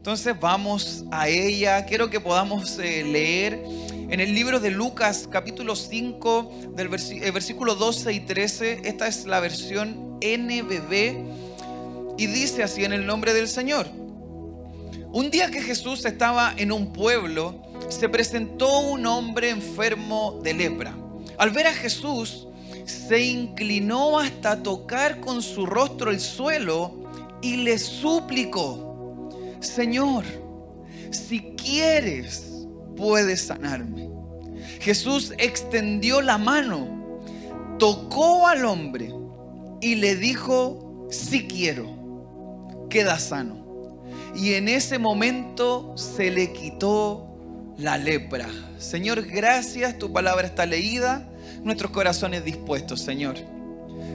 Entonces 0.00 0.34
vamos 0.40 1.04
a 1.10 1.28
ella. 1.28 1.84
Quiero 1.84 2.08
que 2.08 2.20
podamos 2.20 2.78
eh, 2.78 3.04
leer 3.04 3.62
en 4.08 4.18
el 4.18 4.34
libro 4.34 4.58
de 4.58 4.70
Lucas 4.70 5.28
capítulo 5.30 5.76
5 5.76 6.70
del 6.74 6.86
eh, 6.86 7.30
versículo 7.30 7.74
12 7.74 8.10
y 8.14 8.20
13. 8.20 8.80
Esta 8.84 9.06
es 9.06 9.26
la 9.26 9.40
versión 9.40 10.18
NBB 10.22 12.16
y 12.16 12.26
dice 12.28 12.62
así 12.62 12.82
en 12.82 12.94
el 12.94 13.04
nombre 13.04 13.34
del 13.34 13.46
Señor. 13.46 13.88
Un 15.12 15.30
día 15.30 15.50
que 15.50 15.60
Jesús 15.60 16.06
estaba 16.06 16.54
en 16.56 16.72
un 16.72 16.94
pueblo, 16.94 17.60
se 17.90 18.08
presentó 18.08 18.78
un 18.78 19.04
hombre 19.04 19.50
enfermo 19.50 20.40
de 20.42 20.54
lepra. 20.54 20.96
Al 21.36 21.50
ver 21.50 21.66
a 21.66 21.74
Jesús, 21.74 22.48
se 22.86 23.20
inclinó 23.20 24.18
hasta 24.18 24.62
tocar 24.62 25.20
con 25.20 25.42
su 25.42 25.66
rostro 25.66 26.10
el 26.10 26.20
suelo 26.20 26.94
y 27.42 27.56
le 27.58 27.78
suplicó 27.78 28.89
Señor, 29.60 30.24
si 31.10 31.54
quieres, 31.56 32.66
puedes 32.96 33.42
sanarme. 33.42 34.10
Jesús 34.80 35.34
extendió 35.38 36.20
la 36.22 36.38
mano, 36.38 37.20
tocó 37.78 38.46
al 38.46 38.64
hombre 38.64 39.12
y 39.80 39.96
le 39.96 40.16
dijo, 40.16 41.06
si 41.10 41.46
quiero, 41.46 42.86
queda 42.88 43.18
sano. 43.18 43.60
Y 44.34 44.54
en 44.54 44.68
ese 44.68 44.98
momento 44.98 45.94
se 45.96 46.30
le 46.30 46.52
quitó 46.52 47.26
la 47.76 47.98
lepra. 47.98 48.48
Señor, 48.78 49.26
gracias, 49.26 49.98
tu 49.98 50.12
palabra 50.12 50.46
está 50.46 50.66
leída, 50.66 51.28
nuestros 51.62 51.90
corazones 51.90 52.44
dispuestos, 52.44 53.00
Señor. 53.00 53.36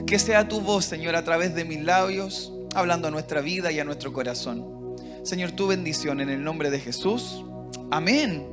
Que 0.06 0.18
sea 0.18 0.48
tu 0.48 0.60
voz, 0.60 0.84
Señor, 0.84 1.16
a 1.16 1.24
través 1.24 1.54
de 1.54 1.64
mis 1.64 1.82
labios, 1.82 2.52
hablando 2.74 3.08
a 3.08 3.10
nuestra 3.10 3.40
vida 3.40 3.70
y 3.72 3.78
a 3.78 3.84
nuestro 3.84 4.12
corazón. 4.12 4.75
Señor, 5.26 5.50
tu 5.50 5.66
bendición 5.66 6.20
en 6.20 6.30
el 6.30 6.44
nombre 6.44 6.70
de 6.70 6.78
Jesús. 6.78 7.44
Amén. 7.90 8.46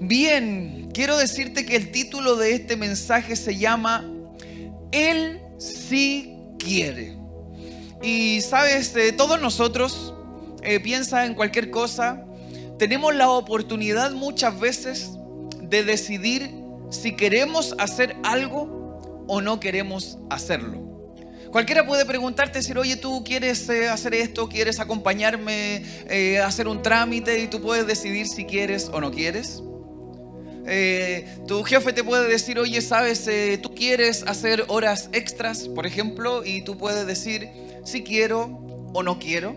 Bien, 0.00 0.90
quiero 0.92 1.16
decirte 1.16 1.64
que 1.64 1.76
el 1.76 1.92
título 1.92 2.34
de 2.34 2.54
este 2.54 2.74
mensaje 2.74 3.36
se 3.36 3.56
llama 3.56 4.04
Él 4.90 5.40
sí 5.58 6.36
quiere. 6.58 7.16
Y 8.02 8.40
sabes, 8.40 8.96
eh, 8.96 9.12
todos 9.12 9.40
nosotros, 9.40 10.12
eh, 10.64 10.80
piensa 10.80 11.24
en 11.24 11.34
cualquier 11.34 11.70
cosa, 11.70 12.26
tenemos 12.80 13.14
la 13.14 13.30
oportunidad 13.30 14.10
muchas 14.10 14.58
veces 14.58 15.12
de 15.60 15.84
decidir 15.84 16.50
si 16.90 17.14
queremos 17.14 17.76
hacer 17.78 18.16
algo 18.24 19.24
o 19.28 19.40
no 19.40 19.60
queremos 19.60 20.18
hacerlo. 20.30 20.81
Cualquiera 21.52 21.86
puede 21.86 22.06
preguntarte, 22.06 22.60
decir, 22.60 22.78
oye, 22.78 22.96
tú 22.96 23.22
quieres 23.24 23.68
eh, 23.68 23.86
hacer 23.86 24.14
esto, 24.14 24.48
quieres 24.48 24.80
acompañarme 24.80 25.84
eh, 26.08 26.38
hacer 26.38 26.66
un 26.66 26.82
trámite 26.82 27.40
y 27.40 27.46
tú 27.46 27.60
puedes 27.60 27.86
decidir 27.86 28.26
si 28.26 28.46
quieres 28.46 28.88
o 28.90 29.02
no 29.02 29.10
quieres. 29.10 29.62
Eh, 30.66 31.28
tu 31.46 31.62
jefe 31.62 31.92
te 31.92 32.02
puede 32.02 32.26
decir, 32.26 32.58
oye, 32.58 32.80
sabes, 32.80 33.28
tú 33.60 33.74
quieres 33.74 34.24
hacer 34.26 34.64
horas 34.68 35.10
extras, 35.12 35.68
por 35.68 35.86
ejemplo, 35.86 36.42
y 36.42 36.62
tú 36.62 36.78
puedes 36.78 37.06
decir 37.06 37.50
si 37.84 38.02
quiero 38.02 38.44
o 38.94 39.02
no 39.02 39.18
quiero. 39.18 39.54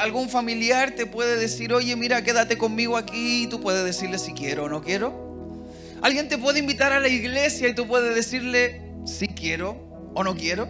algún 0.00 0.30
familiar 0.30 0.92
te 0.92 1.04
puede 1.04 1.36
decir, 1.36 1.74
oye, 1.74 1.94
mira, 1.94 2.24
quédate 2.24 2.56
conmigo 2.56 2.96
aquí, 2.96 3.42
y 3.42 3.46
tú 3.48 3.60
puedes 3.60 3.84
decirle 3.84 4.18
si 4.18 4.32
quiero 4.32 4.64
o 4.64 4.68
no 4.70 4.80
quiero. 4.80 5.68
Alguien 6.00 6.30
te 6.30 6.38
puede 6.38 6.58
invitar 6.58 6.94
a 6.94 7.00
la 7.00 7.08
iglesia 7.08 7.68
y 7.68 7.74
tú 7.74 7.86
puedes 7.86 8.14
decirle 8.14 8.80
si 9.04 9.28
quiero 9.28 9.91
o 10.14 10.24
no 10.24 10.34
quiero. 10.34 10.68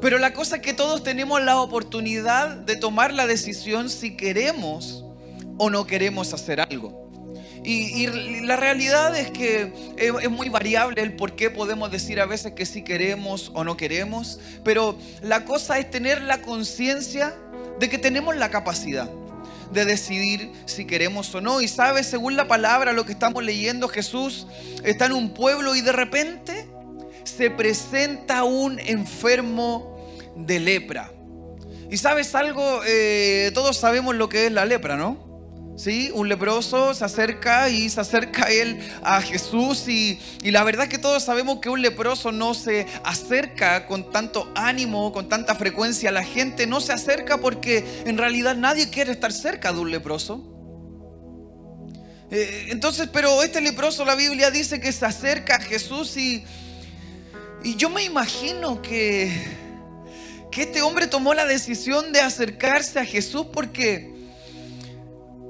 Pero 0.00 0.18
la 0.18 0.32
cosa 0.32 0.56
es 0.56 0.62
que 0.62 0.74
todos 0.74 1.04
tenemos 1.04 1.42
la 1.42 1.60
oportunidad 1.60 2.56
de 2.56 2.76
tomar 2.76 3.12
la 3.14 3.26
decisión 3.26 3.88
si 3.88 4.16
queremos 4.16 5.04
o 5.58 5.70
no 5.70 5.86
queremos 5.86 6.32
hacer 6.34 6.60
algo. 6.60 7.02
Y, 7.64 8.08
la 8.40 8.56
realidad 8.56 9.16
es 9.16 9.30
que 9.30 9.72
es, 9.96 10.30
muy 10.30 10.48
variable 10.48 11.00
el 11.00 11.14
por 11.14 11.36
qué 11.36 11.48
podemos 11.50 11.92
decir 11.92 12.20
a 12.20 12.26
veces 12.26 12.52
que 12.52 12.66
sí 12.66 12.82
queremos 12.82 13.52
o 13.54 13.62
no 13.62 13.76
queremos. 13.76 14.40
Pero 14.64 14.98
la 15.22 15.44
cosa 15.44 15.78
es 15.78 15.88
tener 15.88 16.22
la 16.22 16.42
conciencia 16.42 17.36
de 17.78 17.88
que 17.88 17.98
tenemos 17.98 18.36
la 18.36 18.50
capacidad 18.50 19.08
de 19.72 19.84
decidir 19.84 20.52
si 20.66 20.84
queremos 20.84 21.32
o 21.34 21.40
no. 21.40 21.60
Y 21.60 21.68
sabes, 21.68 22.08
según 22.08 22.36
la 22.36 22.48
palabra, 22.48 22.92
lo 22.92 23.06
que 23.06 23.12
estamos 23.12 23.44
leyendo, 23.44 23.88
Jesús 23.88 24.48
está 24.82 25.06
en 25.06 25.12
un 25.12 25.32
pueblo 25.32 25.76
y 25.76 25.80
de 25.80 25.92
repente 25.92 26.61
se 27.42 27.50
presenta 27.50 28.44
un 28.44 28.78
enfermo 28.78 30.06
de 30.36 30.60
lepra. 30.60 31.10
Y 31.90 31.96
sabes 31.96 32.36
algo, 32.36 32.82
eh, 32.86 33.50
todos 33.52 33.76
sabemos 33.76 34.14
lo 34.14 34.28
que 34.28 34.46
es 34.46 34.52
la 34.52 34.64
lepra, 34.64 34.96
¿no? 34.96 35.74
¿Sí? 35.76 36.12
Un 36.14 36.28
leproso 36.28 36.94
se 36.94 37.04
acerca 37.04 37.68
y 37.68 37.90
se 37.90 38.00
acerca 38.00 38.48
él 38.48 38.78
a 39.02 39.20
Jesús 39.20 39.88
y, 39.88 40.20
y, 40.44 40.52
la 40.52 40.62
verdad 40.62 40.86
que 40.86 40.98
todos 40.98 41.24
sabemos 41.24 41.58
que 41.58 41.68
un 41.68 41.82
leproso 41.82 42.30
no 42.30 42.54
se 42.54 42.86
acerca 43.02 43.86
con 43.86 44.12
tanto 44.12 44.48
ánimo, 44.54 45.12
con 45.12 45.28
tanta 45.28 45.56
frecuencia. 45.56 46.12
La 46.12 46.22
gente 46.22 46.68
no 46.68 46.80
se 46.80 46.92
acerca 46.92 47.38
porque 47.38 48.04
en 48.06 48.18
realidad 48.18 48.54
nadie 48.54 48.88
quiere 48.88 49.10
estar 49.10 49.32
cerca 49.32 49.72
de 49.72 49.80
un 49.80 49.90
leproso. 49.90 50.48
Eh, 52.30 52.68
entonces, 52.68 53.08
pero 53.12 53.42
este 53.42 53.60
leproso, 53.60 54.04
la 54.04 54.14
Biblia 54.14 54.52
dice 54.52 54.80
que 54.80 54.92
se 54.92 55.04
acerca 55.04 55.56
a 55.56 55.60
Jesús 55.60 56.16
y, 56.16 56.44
y 57.64 57.76
yo 57.76 57.90
me 57.90 58.02
imagino 58.04 58.82
que, 58.82 59.32
que 60.50 60.62
este 60.62 60.82
hombre 60.82 61.06
tomó 61.06 61.34
la 61.34 61.44
decisión 61.44 62.12
de 62.12 62.20
acercarse 62.20 62.98
a 62.98 63.04
Jesús 63.04 63.46
porque 63.52 64.12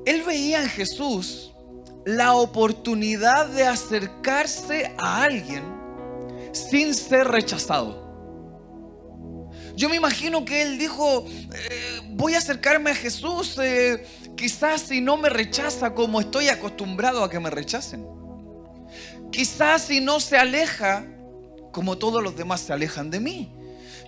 él 0.04 0.22
veía 0.22 0.62
en 0.62 0.68
Jesús 0.68 1.52
la 2.04 2.34
oportunidad 2.34 3.46
de 3.46 3.64
acercarse 3.64 4.92
a 4.98 5.22
alguien 5.22 5.62
sin 6.52 6.94
ser 6.94 7.28
rechazado. 7.28 8.02
Yo 9.74 9.88
me 9.88 9.96
imagino 9.96 10.44
que 10.44 10.62
él 10.62 10.78
dijo, 10.78 11.24
eh, 11.26 12.00
voy 12.10 12.34
a 12.34 12.38
acercarme 12.38 12.90
a 12.90 12.94
Jesús, 12.94 13.58
eh, 13.62 14.04
quizás 14.36 14.82
si 14.82 15.00
no 15.00 15.16
me 15.16 15.30
rechaza 15.30 15.94
como 15.94 16.20
estoy 16.20 16.48
acostumbrado 16.48 17.24
a 17.24 17.30
que 17.30 17.40
me 17.40 17.48
rechacen. 17.48 18.06
Quizás 19.30 19.82
si 19.82 20.00
no 20.00 20.20
se 20.20 20.36
aleja 20.36 21.06
como 21.72 21.98
todos 21.98 22.22
los 22.22 22.36
demás 22.36 22.60
se 22.60 22.72
alejan 22.72 23.10
de 23.10 23.20
mí. 23.20 23.50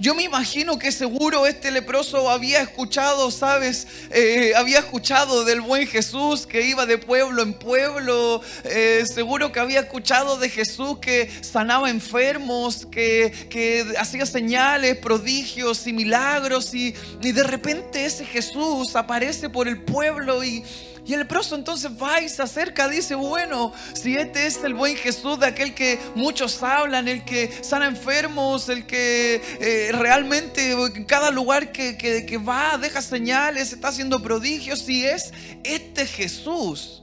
Yo 0.01 0.15
me 0.15 0.25
imagino 0.25 0.79
que 0.79 0.91
seguro 0.91 1.47
este 1.47 1.71
leproso 1.71 2.29
había 2.29 2.61
escuchado, 2.61 3.31
¿sabes? 3.31 3.87
Eh, 4.11 4.53
había 4.57 4.81
escuchado 4.81 5.45
del 5.45 5.61
buen 5.61 5.87
Jesús 5.87 6.47
que 6.47 6.67
iba 6.67 6.85
de 6.85 6.99
pueblo 6.99 7.43
en 7.43 7.55
pueblo. 7.55 8.41
Eh, 8.65 9.05
seguro 9.07 9.53
que 9.53 9.61
había 9.61 9.81
escuchado 9.81 10.37
de 10.37 10.49
Jesús 10.49 10.99
que 10.99 11.31
sanaba 11.43 11.91
enfermos, 11.91 12.87
que, 12.87 13.33
que 13.49 13.95
hacía 13.97 14.27
señales, 14.27 14.97
prodigios 14.97 15.87
y 15.87 15.93
milagros. 15.93 16.75
Y, 16.75 16.95
y 17.23 17.33
de 17.33 17.45
repente 17.45 18.05
ese 18.05 18.25
Jesús 18.25 18.97
aparece 18.97 19.49
por 19.49 19.69
el 19.69 19.81
pueblo 19.83 20.43
y 20.43 20.65
y 21.07 21.13
el 21.13 21.21
leproso 21.21 21.55
entonces 21.55 21.91
va 22.01 22.21
y 22.21 22.29
se 22.29 22.43
acerca, 22.43 22.89
dice, 22.89 23.15
bueno, 23.15 23.73
si 23.93 24.17
este 24.17 24.47
es 24.47 24.63
el 24.65 24.73
buen 24.73 24.97
Jesús 24.97 25.39
de 25.39 25.47
aquel 25.47 25.75
que 25.75 25.99
muchos 26.15 26.63
hablan, 26.63 27.09
el 27.09 27.25
que 27.25 27.53
sana 27.63 27.87
enfermos, 27.87 28.69
el 28.71 28.87
que 28.87 29.43
eh, 29.61 29.93
realmente 29.93 30.73
en 30.73 31.05
cada 31.05 31.31
lugar 31.31 31.73
que, 31.73 31.97
que 31.99 32.39
va 32.39 32.79
deja 32.79 33.03
señales, 33.03 33.73
está 33.73 33.89
haciendo 33.89 34.23
prodigios, 34.23 34.81
si 34.81 35.05
es 35.05 35.33
este 35.63 36.07
Jesús, 36.07 37.03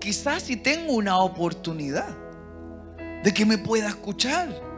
quizás 0.00 0.42
si 0.42 0.56
tengo 0.56 0.92
una 0.92 1.18
oportunidad 1.18 2.14
de 3.22 3.32
que 3.32 3.46
me 3.46 3.58
pueda 3.58 3.88
escuchar. 3.88 4.68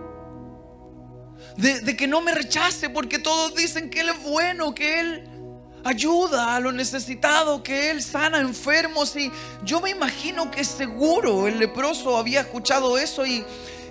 De, 1.57 1.81
de, 1.81 1.97
que 1.97 2.07
no 2.07 2.21
me 2.21 2.33
rechace 2.33 2.89
porque 2.91 3.19
todos 3.19 3.55
dicen 3.55 3.91
que 3.91 4.01
Él 4.01 4.11
es 4.11 4.23
bueno, 4.23 4.75
que 4.75 5.01
Él 5.01 5.40
ayuda 5.85 6.57
a 6.57 6.61
los 6.61 6.75
necesitados, 6.75 7.63
que 7.63 7.91
Él 7.91 8.03
sana 8.03 8.41
enfermos. 8.41 9.17
Y 9.17 9.31
yo 9.65 9.81
me 9.81 9.91
imagino 9.91 10.51
que 10.51 10.65
seguro 10.65 11.47
el 11.47 11.59
leproso 11.59 12.17
había 12.17 12.41
escuchado 12.41 12.99
eso 12.99 13.27
y, 13.27 13.45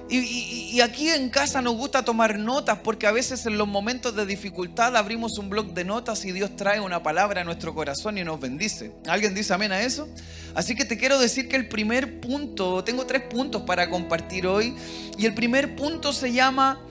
y, 0.09 0.81
aquí 0.81 1.09
en 1.09 1.29
casa 1.29 1.61
nos 1.61 1.75
gusta 1.75 2.03
tomar 2.03 2.39
notas 2.39 2.79
porque 2.83 3.05
a 3.05 3.11
veces 3.11 3.45
en 3.45 3.57
los 3.57 3.67
momentos 3.67 4.15
de 4.15 4.25
dificultad 4.25 4.95
abrimos 4.97 5.37
un 5.37 5.49
blog 5.49 5.73
de 5.73 5.83
notas 5.83 6.25
y 6.25 6.31
Dios 6.31 6.55
trae 6.55 6.79
una 6.79 7.03
palabra 7.03 7.41
a 7.41 7.43
nuestro 7.43 7.75
corazón 7.75 8.17
y 8.17 8.23
nos 8.23 8.39
bendice. 8.39 8.91
¿Alguien 9.07 9.35
dice 9.35 9.53
amén 9.53 9.71
a 9.71 9.81
eso? 9.81 10.07
Así 10.55 10.75
que 10.75 10.83
te 10.83 10.97
quiero 10.97 11.19
decir 11.19 11.47
que 11.47 11.55
el 11.55 11.67
primer 11.67 12.19
punto, 12.21 12.83
tengo 12.83 13.05
tres 13.05 13.21
puntos 13.23 13.61
para 13.63 13.89
compartir 13.89 14.47
hoy 14.47 14.75
y 15.17 15.27
el 15.27 15.35
primer 15.35 15.75
punto 15.75 16.11
se 16.11 16.31
llama 16.33 16.81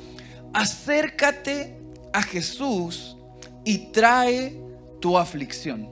acércate 0.53 1.77
a 2.13 2.23
Jesús 2.23 3.17
y 3.65 3.91
trae 3.91 4.68
tu 5.01 5.19
aflicción. 5.19 5.91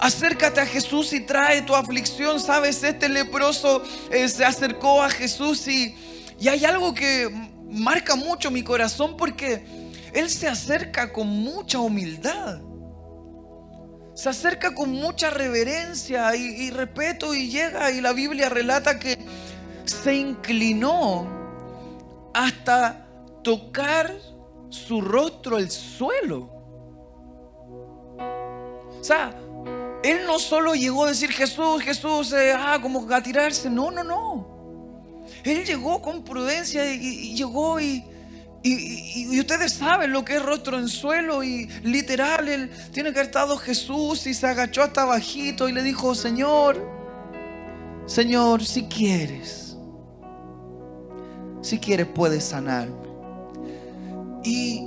Acércate 0.00 0.60
a 0.60 0.66
Jesús 0.66 1.12
y 1.12 1.20
trae 1.20 1.62
tu 1.62 1.74
aflicción. 1.74 2.40
Sabes, 2.40 2.82
este 2.82 3.08
leproso 3.08 3.82
eh, 4.10 4.28
se 4.28 4.44
acercó 4.44 5.02
a 5.02 5.10
Jesús 5.10 5.66
y, 5.68 5.94
y 6.40 6.48
hay 6.48 6.64
algo 6.64 6.94
que 6.94 7.28
marca 7.70 8.16
mucho 8.16 8.50
mi 8.50 8.62
corazón 8.62 9.16
porque 9.16 9.64
Él 10.12 10.28
se 10.30 10.48
acerca 10.48 11.12
con 11.12 11.28
mucha 11.28 11.78
humildad. 11.78 12.60
se 14.14 14.28
acerca 14.28 14.74
con 14.74 14.90
mucha 14.92 15.30
reverencia 15.30 16.34
y, 16.36 16.66
y 16.66 16.70
respeto 16.70 17.34
y 17.34 17.50
llega 17.50 17.90
y 17.90 18.00
la 18.00 18.12
Biblia 18.12 18.48
relata 18.48 18.98
que 18.98 19.18
se 19.84 20.14
inclinó 20.14 21.26
hasta 22.34 23.06
tocar 23.42 24.14
su 24.70 25.00
rostro 25.00 25.58
el 25.58 25.70
suelo. 25.70 26.51
O 29.02 29.04
sea, 29.04 29.34
él 30.04 30.20
no 30.28 30.38
solo 30.38 30.76
llegó 30.76 31.06
a 31.06 31.08
decir 31.08 31.32
Jesús, 31.32 31.82
Jesús, 31.82 32.32
eh, 32.32 32.52
ah, 32.56 32.78
como 32.80 33.04
a 33.12 33.20
tirarse. 33.20 33.68
No, 33.68 33.90
no, 33.90 34.04
no. 34.04 34.46
Él 35.42 35.64
llegó 35.64 36.00
con 36.00 36.22
prudencia 36.22 36.88
y, 36.94 37.34
llegó 37.34 37.80
y, 37.80 38.04
y, 38.62 39.40
ustedes 39.40 39.72
saben 39.72 40.12
lo 40.12 40.24
que 40.24 40.36
es 40.36 40.42
rostro 40.42 40.78
en 40.78 40.86
suelo 40.86 41.42
y 41.42 41.66
literal, 41.82 42.46
él 42.46 42.70
tiene 42.92 43.12
que 43.12 43.18
haber 43.18 43.26
estado 43.26 43.56
Jesús 43.56 44.24
y 44.28 44.34
se 44.34 44.46
agachó 44.46 44.82
hasta 44.82 45.04
bajito 45.04 45.68
y 45.68 45.72
le 45.72 45.82
dijo, 45.82 46.14
Señor, 46.14 46.80
Señor, 48.06 48.64
si 48.64 48.84
quieres, 48.84 49.76
si 51.60 51.78
quieres 51.80 52.06
puedes 52.06 52.44
sanarme. 52.44 52.94
Y, 54.44 54.81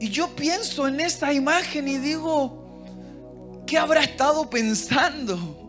y 0.00 0.10
yo 0.10 0.34
pienso 0.36 0.86
en 0.86 1.00
esta 1.00 1.32
imagen 1.32 1.88
y 1.88 1.98
digo, 1.98 3.64
¿qué 3.66 3.78
habrá 3.78 4.02
estado 4.02 4.48
pensando? 4.48 5.68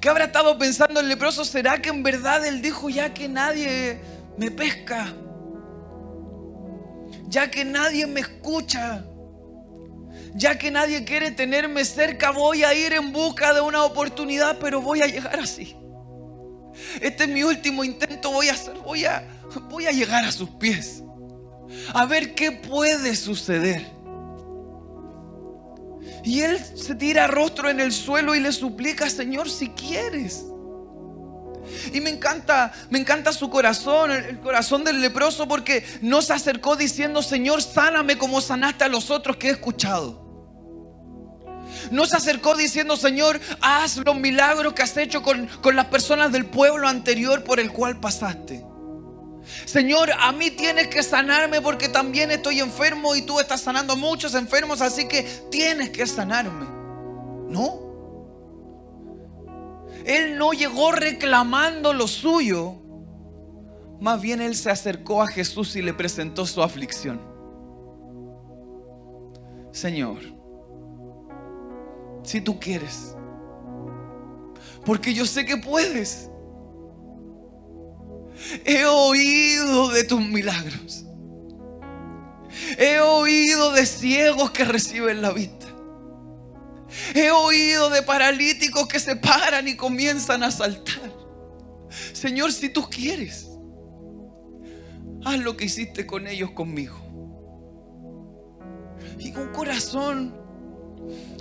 ¿Qué 0.00 0.08
habrá 0.08 0.26
estado 0.26 0.58
pensando 0.58 1.00
el 1.00 1.08
leproso? 1.08 1.44
¿Será 1.44 1.80
que 1.80 1.88
en 1.88 2.02
verdad 2.02 2.44
él 2.46 2.60
dijo 2.60 2.90
ya 2.90 3.14
que 3.14 3.28
nadie 3.28 4.00
me 4.36 4.50
pesca? 4.50 5.14
Ya 7.28 7.50
que 7.50 7.64
nadie 7.64 8.06
me 8.06 8.20
escucha. 8.20 9.04
Ya 10.34 10.58
que 10.58 10.70
nadie 10.70 11.04
quiere 11.04 11.30
tenerme 11.30 11.84
cerca, 11.84 12.30
voy 12.32 12.64
a 12.64 12.74
ir 12.74 12.92
en 12.92 13.12
busca 13.12 13.54
de 13.54 13.60
una 13.60 13.84
oportunidad, 13.84 14.58
pero 14.58 14.80
voy 14.80 15.00
a 15.00 15.06
llegar 15.06 15.38
así. 15.38 15.76
Este 17.00 17.24
es 17.24 17.30
mi 17.30 17.44
último 17.44 17.84
intento, 17.84 18.32
voy 18.32 18.48
a 18.48 18.52
hacer, 18.52 18.74
voy 18.78 19.04
a 19.04 19.26
voy 19.70 19.86
a 19.86 19.92
llegar 19.92 20.24
a 20.24 20.32
sus 20.32 20.50
pies. 20.50 21.04
A 21.92 22.06
ver 22.06 22.34
qué 22.34 22.52
puede 22.52 23.16
suceder. 23.16 23.94
Y 26.24 26.40
él 26.40 26.58
se 26.58 26.94
tira 26.94 27.26
rostro 27.26 27.68
en 27.68 27.80
el 27.80 27.92
suelo 27.92 28.34
y 28.34 28.40
le 28.40 28.50
suplica, 28.50 29.08
Señor, 29.10 29.50
si 29.50 29.68
quieres. 29.68 30.46
Y 31.92 32.00
me 32.00 32.10
encanta, 32.10 32.72
me 32.90 32.98
encanta 32.98 33.32
su 33.32 33.50
corazón, 33.50 34.10
el, 34.10 34.40
corazón 34.40 34.84
del 34.84 35.00
leproso, 35.00 35.46
porque 35.46 35.84
no 36.00 36.22
se 36.22 36.32
acercó 36.32 36.76
diciendo, 36.76 37.22
Señor, 37.22 37.62
sáname 37.62 38.16
como 38.16 38.40
sanaste 38.40 38.84
a 38.84 38.88
los 38.88 39.10
otros 39.10 39.36
que 39.36 39.48
he 39.48 39.52
escuchado. 39.52 40.24
No 41.90 42.06
se 42.06 42.16
acercó 42.16 42.54
diciendo, 42.54 42.96
Señor, 42.96 43.38
haz 43.60 43.98
los 43.98 44.16
milagros 44.16 44.72
que 44.72 44.82
has 44.82 44.96
hecho 44.96 45.22
con, 45.22 45.46
con 45.60 45.76
las 45.76 45.86
personas 45.86 46.32
del 46.32 46.46
pueblo 46.46 46.88
anterior 46.88 47.44
por 47.44 47.60
el 47.60 47.70
cual 47.70 48.00
pasaste. 48.00 48.64
Señor, 49.64 50.10
a 50.18 50.32
mí 50.32 50.50
tienes 50.50 50.88
que 50.88 51.02
sanarme 51.02 51.60
porque 51.60 51.88
también 51.88 52.30
estoy 52.30 52.60
enfermo 52.60 53.14
y 53.14 53.22
tú 53.22 53.40
estás 53.40 53.60
sanando 53.60 53.92
a 53.92 53.96
muchos 53.96 54.34
enfermos, 54.34 54.80
así 54.80 55.06
que 55.06 55.22
tienes 55.50 55.90
que 55.90 56.06
sanarme. 56.06 56.66
No. 57.48 57.84
Él 60.04 60.36
no 60.36 60.52
llegó 60.52 60.92
reclamando 60.92 61.92
lo 61.92 62.06
suyo, 62.06 62.74
más 64.00 64.20
bien 64.20 64.40
él 64.40 64.54
se 64.54 64.70
acercó 64.70 65.22
a 65.22 65.26
Jesús 65.26 65.76
y 65.76 65.82
le 65.82 65.94
presentó 65.94 66.44
su 66.46 66.62
aflicción. 66.62 67.20
Señor, 69.72 70.20
si 72.22 72.40
tú 72.40 72.60
quieres, 72.60 73.16
porque 74.84 75.14
yo 75.14 75.24
sé 75.24 75.44
que 75.44 75.56
puedes. 75.56 76.30
He 78.64 78.84
oído 78.84 79.88
de 79.90 80.04
tus 80.04 80.20
milagros. 80.20 81.04
He 82.78 83.00
oído 83.00 83.72
de 83.72 83.86
ciegos 83.86 84.50
que 84.50 84.64
reciben 84.64 85.22
la 85.22 85.32
vista. 85.32 85.66
He 87.14 87.30
oído 87.30 87.90
de 87.90 88.02
paralíticos 88.02 88.86
que 88.86 89.00
se 89.00 89.16
paran 89.16 89.66
y 89.68 89.76
comienzan 89.76 90.42
a 90.42 90.50
saltar. 90.50 91.12
Señor, 92.12 92.52
si 92.52 92.68
tú 92.68 92.88
quieres, 92.88 93.50
haz 95.24 95.38
lo 95.38 95.56
que 95.56 95.64
hiciste 95.66 96.06
con 96.06 96.26
ellos 96.26 96.50
conmigo. 96.52 96.96
Y 99.18 99.34
un 99.36 99.48
corazón 99.48 100.34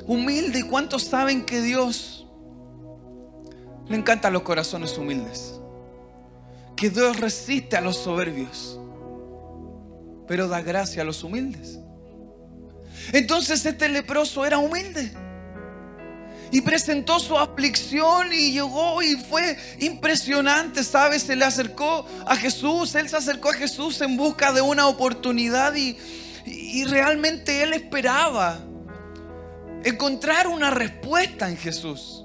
humilde. 0.07 0.59
¿Y 0.59 0.63
cuántos 0.63 1.03
saben 1.03 1.45
que 1.45 1.61
Dios 1.61 2.27
le 3.87 3.97
encantan 3.97 4.33
los 4.33 4.43
corazones 4.43 4.97
humildes? 4.97 5.59
Que 6.83 6.89
Dios 6.89 7.17
resiste 7.17 7.77
a 7.77 7.81
los 7.81 7.95
soberbios, 7.95 8.77
pero 10.27 10.49
da 10.49 10.59
gracia 10.59 11.01
a 11.01 11.05
los 11.05 11.23
humildes. 11.23 11.79
Entonces 13.13 13.65
este 13.65 13.87
leproso 13.87 14.45
era 14.45 14.57
humilde 14.57 15.13
y 16.51 16.59
presentó 16.59 17.21
su 17.21 17.37
aflicción 17.37 18.33
y 18.33 18.51
llegó 18.51 19.01
y 19.01 19.15
fue 19.15 19.57
impresionante, 19.79 20.83
¿sabes? 20.83 21.23
Se 21.23 21.37
le 21.37 21.45
acercó 21.45 22.05
a 22.27 22.35
Jesús, 22.35 22.93
él 22.95 23.07
se 23.07 23.15
acercó 23.15 23.51
a 23.51 23.53
Jesús 23.53 24.01
en 24.01 24.17
busca 24.17 24.51
de 24.51 24.59
una 24.59 24.87
oportunidad 24.87 25.73
y, 25.75 25.97
y 26.45 26.83
realmente 26.83 27.63
él 27.63 27.71
esperaba 27.71 28.59
encontrar 29.85 30.49
una 30.49 30.69
respuesta 30.69 31.47
en 31.47 31.55
Jesús. 31.55 32.22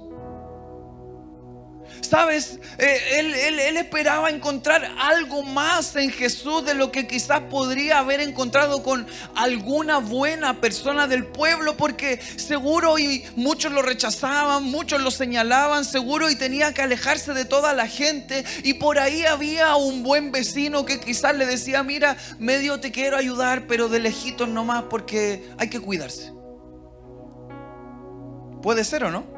Sabes, 2.01 2.59
eh, 2.79 3.19
él, 3.19 3.77
esperaba 3.77 4.31
encontrar 4.31 4.85
algo 4.99 5.43
más 5.43 5.95
en 5.97 6.11
Jesús 6.11 6.65
de 6.65 6.75
lo 6.75 6.91
que 6.91 7.07
quizás 7.07 7.41
podría 7.51 7.99
haber 7.99 8.21
encontrado 8.21 8.83
con 8.83 9.07
alguna 9.35 9.99
buena 9.99 10.61
persona 10.61 11.07
del 11.07 11.27
pueblo, 11.27 11.77
porque 11.77 12.21
seguro 12.37 12.99
y 12.99 13.25
muchos 13.37 13.73
lo 13.73 13.83
rechazaban, 13.83 14.65
muchos 14.65 15.01
lo 15.01 15.11
señalaban, 15.11 15.85
seguro 15.85 16.31
y 16.31 16.37
tenía 16.37 16.73
que 16.75 16.83
alejarse 16.83 17.35
de 17.35 17.45
toda 17.45 17.73
la 17.73 17.87
gente. 17.87 18.45
Y 18.63 18.75
por 18.75 18.99
ahí 18.99 19.25
había 19.25 19.77
un 19.77 20.03
buen 20.03 20.33
vecino 20.33 20.85
que 20.85 21.01
quizás 21.01 21.37
le 21.37 21.47
decía, 21.47 21.83
mira, 21.83 22.17
medio 22.39 22.81
te 22.81 22.91
quiero 22.91 23.17
ayudar, 23.17 23.67
pero 23.67 23.89
de 23.89 24.01
lejitos 24.01 24.49
nomás 24.49 24.85
porque 24.91 25.49
hay 25.59 25.69
que 25.69 25.81
cuidarse. 25.81 26.33
Puede 28.63 28.85
ser 28.85 29.05
o 29.05 29.11
no? 29.11 29.38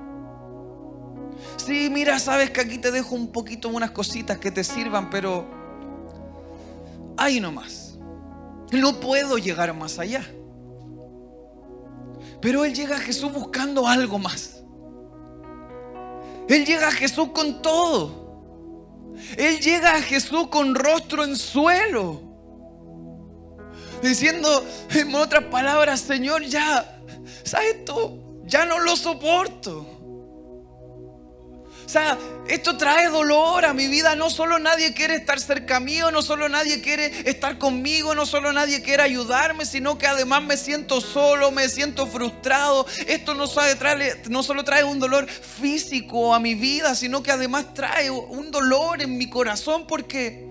Sí, 1.70 1.88
mira, 1.88 2.18
sabes 2.18 2.50
que 2.50 2.60
aquí 2.60 2.78
te 2.78 2.90
dejo 2.90 3.14
un 3.14 3.30
poquito 3.30 3.68
unas 3.68 3.92
cositas 3.92 4.38
que 4.38 4.50
te 4.50 4.64
sirvan, 4.64 5.08
pero 5.08 5.48
ahí 7.16 7.38
nomás. 7.38 7.96
No 8.72 8.98
puedo 8.98 9.38
llegar 9.38 9.72
más 9.72 10.00
allá. 10.00 10.28
Pero 12.42 12.64
Él 12.64 12.74
llega 12.74 12.96
a 12.96 12.98
Jesús 12.98 13.32
buscando 13.32 13.86
algo 13.86 14.18
más. 14.18 14.64
Él 16.48 16.66
llega 16.66 16.88
a 16.88 16.90
Jesús 16.90 17.28
con 17.32 17.62
todo. 17.62 19.14
Él 19.36 19.60
llega 19.60 19.94
a 19.94 20.02
Jesús 20.02 20.48
con 20.48 20.74
rostro 20.74 21.22
en 21.22 21.36
suelo. 21.36 22.20
Diciendo, 24.02 24.66
en 24.90 25.14
otras 25.14 25.44
palabras, 25.44 26.00
Señor, 26.00 26.42
ya, 26.42 27.00
¿sabes 27.44 27.84
tú? 27.84 28.42
Ya 28.46 28.64
no 28.64 28.80
lo 28.80 28.96
soporto. 28.96 29.99
O 31.90 31.92
sea, 31.92 32.16
esto 32.46 32.76
trae 32.76 33.08
dolor 33.08 33.64
a 33.64 33.74
mi 33.74 33.88
vida. 33.88 34.14
No 34.14 34.30
solo 34.30 34.60
nadie 34.60 34.94
quiere 34.94 35.16
estar 35.16 35.40
cerca 35.40 35.80
mío, 35.80 36.12
no 36.12 36.22
solo 36.22 36.48
nadie 36.48 36.80
quiere 36.80 37.28
estar 37.28 37.58
conmigo, 37.58 38.14
no 38.14 38.26
solo 38.26 38.52
nadie 38.52 38.80
quiere 38.80 39.02
ayudarme, 39.02 39.66
sino 39.66 39.98
que 39.98 40.06
además 40.06 40.44
me 40.44 40.56
siento 40.56 41.00
solo, 41.00 41.50
me 41.50 41.68
siento 41.68 42.06
frustrado. 42.06 42.86
Esto 43.08 43.34
no, 43.34 43.48
trae, 43.48 44.22
no 44.28 44.44
solo 44.44 44.62
trae 44.62 44.84
un 44.84 45.00
dolor 45.00 45.26
físico 45.26 46.32
a 46.32 46.38
mi 46.38 46.54
vida, 46.54 46.94
sino 46.94 47.24
que 47.24 47.32
además 47.32 47.74
trae 47.74 48.08
un 48.08 48.52
dolor 48.52 49.02
en 49.02 49.18
mi 49.18 49.28
corazón 49.28 49.88
porque 49.88 50.46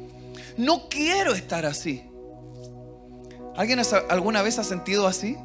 no 0.58 0.90
quiero 0.90 1.36
estar 1.36 1.66
así. 1.66 2.04
¿Alguien 3.56 3.80
alguna 4.10 4.42
vez 4.42 4.60
ha 4.60 4.66
sentido 4.66 5.08
así? 5.08 5.38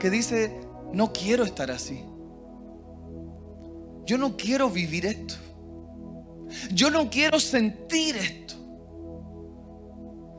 Que 0.00 0.10
dice, 0.10 0.52
no 0.92 1.12
quiero 1.12 1.44
estar 1.44 1.70
así. 1.70 2.09
Yo 4.10 4.18
no 4.18 4.36
quiero 4.36 4.68
vivir 4.68 5.06
esto. 5.06 5.36
Yo 6.74 6.90
no 6.90 7.08
quiero 7.08 7.38
sentir 7.38 8.16
esto. 8.16 8.56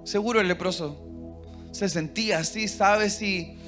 Seguro 0.04 0.42
el 0.42 0.50
leproso 0.50 1.42
se 1.72 1.88
sentía 1.88 2.40
así, 2.40 2.68
¿sabes? 2.68 3.22
Y, 3.22 3.61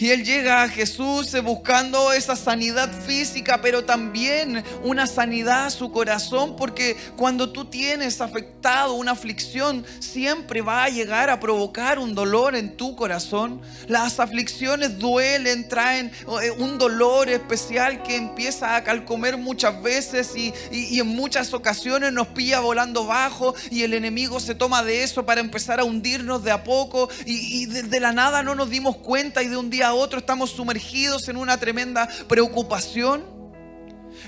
Y 0.00 0.12
él 0.12 0.24
llega 0.24 0.62
a 0.62 0.68
Jesús 0.68 1.34
eh, 1.34 1.40
buscando 1.40 2.14
esa 2.14 2.34
sanidad 2.34 2.90
física, 2.90 3.60
pero 3.60 3.84
también 3.84 4.64
una 4.82 5.06
sanidad 5.06 5.66
a 5.66 5.70
su 5.70 5.92
corazón, 5.92 6.56
porque 6.56 6.96
cuando 7.18 7.50
tú 7.50 7.66
tienes 7.66 8.22
afectado 8.22 8.94
una 8.94 9.12
aflicción, 9.12 9.84
siempre 9.98 10.62
va 10.62 10.84
a 10.84 10.88
llegar 10.88 11.28
a 11.28 11.38
provocar 11.38 11.98
un 11.98 12.14
dolor 12.14 12.56
en 12.56 12.78
tu 12.78 12.96
corazón. 12.96 13.60
Las 13.88 14.20
aflicciones 14.20 14.98
duelen, 14.98 15.68
traen 15.68 16.10
eh, 16.42 16.50
un 16.52 16.78
dolor 16.78 17.28
especial 17.28 18.02
que 18.02 18.16
empieza 18.16 18.76
a 18.76 18.84
calcomer 18.84 19.36
muchas 19.36 19.82
veces 19.82 20.34
y, 20.34 20.54
en 20.98 21.08
muchas 21.08 21.52
ocasiones 21.52 22.12
nos 22.12 22.28
pilla 22.28 22.60
volando 22.60 23.06
bajo 23.06 23.54
y 23.70 23.82
el 23.82 23.92
enemigo 23.92 24.40
se 24.40 24.54
toma 24.54 24.82
de 24.82 25.02
eso 25.02 25.26
para 25.26 25.40
empezar 25.42 25.78
a 25.78 25.84
hundirnos 25.84 26.42
de 26.42 26.50
a 26.50 26.64
poco 26.64 27.10
y, 27.26 27.62
y 27.62 27.66
de 27.66 28.00
la 28.00 28.12
nada 28.12 28.42
no 28.42 28.54
nos 28.54 28.70
dimos 28.70 28.96
cuenta 28.96 29.42
y 29.42 29.48
de 29.48 29.56
un 29.56 29.68
día 29.68 29.89
otro 29.94 30.18
estamos 30.18 30.50
sumergidos 30.50 31.28
en 31.28 31.36
una 31.36 31.58
tremenda 31.58 32.08
preocupación, 32.28 33.24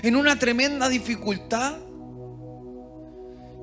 en 0.01 0.15
una 0.15 0.37
tremenda 0.37 0.89
dificultad. 0.89 1.77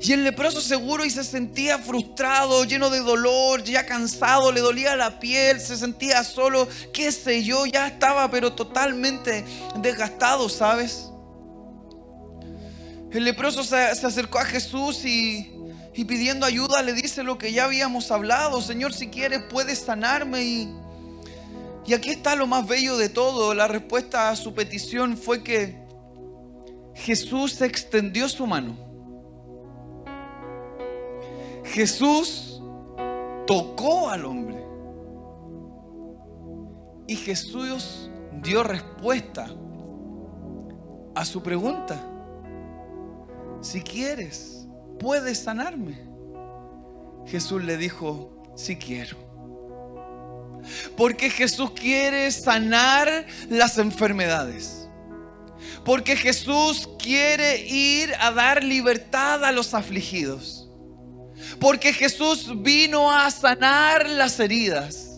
Y 0.02 0.12
el 0.12 0.25
leproso 0.25 0.62
seguro 0.62 1.04
y 1.04 1.11
se 1.11 1.23
sentía 1.23 1.78
frustrado, 1.78 2.64
lleno 2.64 2.88
de 2.88 3.00
dolor, 3.00 3.62
ya 3.62 3.85
cansado, 3.85 4.50
le 4.50 4.61
dolía 4.61 4.97
la 4.97 5.21
piel, 5.21 5.61
se 5.61 5.76
sentía 5.76 6.25
solo, 6.25 6.66
qué 6.95 7.12
sé 7.12 7.45
yo, 7.45 7.66
ya 7.66 7.87
estaba 7.87 8.30
pero 8.30 8.54
totalmente 8.54 9.45
desgastado, 9.76 10.49
¿sabes? 10.49 11.11
El 13.12 13.25
leproso 13.25 13.62
se, 13.62 13.76
acercó 13.76 14.38
a 14.38 14.47
Jesús 14.47 15.04
y, 15.04 15.52
y 15.95 16.04
pidiendo 16.07 16.47
ayuda 16.47 16.83
le 16.83 16.95
dice 16.95 17.23
lo 17.23 17.37
que 17.37 17.52
ya 17.52 17.64
habíamos 17.64 18.11
hablado, 18.11 18.62
Señor, 18.62 18.95
si 18.95 19.09
quieres 19.09 19.42
puedes 19.50 19.80
sanarme 19.80 20.42
y 20.42 20.75
y 21.90 21.92
aquí 21.92 22.11
está 22.11 22.37
lo 22.37 22.47
más 22.47 22.68
bello 22.68 22.97
de 22.97 23.09
todo. 23.09 23.52
La 23.52 23.66
respuesta 23.66 24.30
a 24.30 24.37
su 24.37 24.54
petición 24.54 25.16
fue 25.16 25.42
que 25.42 25.76
Jesús 26.94 27.61
extendió 27.62 28.28
su 28.28 28.47
mano. 28.47 28.76
Jesús 31.64 32.62
tocó 33.44 34.09
al 34.09 34.25
hombre. 34.25 34.64
Y 37.09 37.16
Jesús 37.16 38.09
dio 38.40 38.62
respuesta 38.62 39.49
a 41.16 41.25
su 41.25 41.42
pregunta. 41.42 42.00
Si 43.62 43.80
quieres, 43.80 44.68
puedes 45.00 45.40
sanarme. 45.40 46.09
Jesús 47.26 47.64
le 47.64 47.76
dijo, 47.76 48.44
si 48.54 48.76
quiero. 48.76 49.30
Porque 50.97 51.31
Jesús 51.31 51.71
quiere 51.73 52.31
sanar 52.31 53.27
las 53.49 53.79
enfermedades. 53.79 54.89
Porque 55.85 56.17
Jesús 56.17 56.89
quiere 56.99 57.67
ir 57.67 58.12
a 58.21 58.31
dar 58.31 58.62
libertad 58.62 59.45
a 59.45 59.53
los 59.53 59.75
afligidos. 59.75 60.69
Porque 61.59 61.93
Jesús 61.93 62.62
vino 62.62 63.11
a 63.11 63.31
sanar 63.31 64.09
las 64.09 64.39
heridas. 64.39 65.10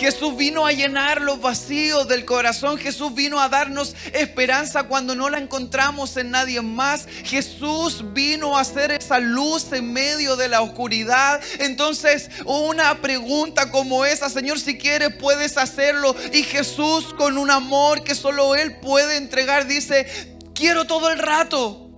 Jesús 0.00 0.34
vino 0.34 0.64
a 0.64 0.72
llenar 0.72 1.20
los 1.20 1.42
vacíos 1.42 2.08
del 2.08 2.24
corazón. 2.24 2.78
Jesús 2.78 3.14
vino 3.14 3.38
a 3.38 3.50
darnos 3.50 3.94
esperanza 4.14 4.84
cuando 4.84 5.14
no 5.14 5.28
la 5.28 5.36
encontramos 5.36 6.16
en 6.16 6.30
nadie 6.30 6.62
más. 6.62 7.06
Jesús 7.22 8.02
vino 8.14 8.56
a 8.56 8.62
hacer 8.62 8.92
esa 8.92 9.18
luz 9.18 9.70
en 9.72 9.92
medio 9.92 10.36
de 10.36 10.48
la 10.48 10.62
oscuridad. 10.62 11.38
Entonces, 11.58 12.30
una 12.46 13.02
pregunta 13.02 13.70
como 13.70 14.06
esa, 14.06 14.30
Señor, 14.30 14.58
si 14.58 14.78
quieres 14.78 15.14
puedes 15.16 15.58
hacerlo. 15.58 16.16
Y 16.32 16.44
Jesús 16.44 17.12
con 17.12 17.36
un 17.36 17.50
amor 17.50 18.02
que 18.02 18.14
solo 18.14 18.54
Él 18.54 18.80
puede 18.80 19.18
entregar, 19.18 19.66
dice, 19.66 20.06
quiero 20.54 20.86
todo 20.86 21.10
el 21.10 21.18
rato. 21.18 21.90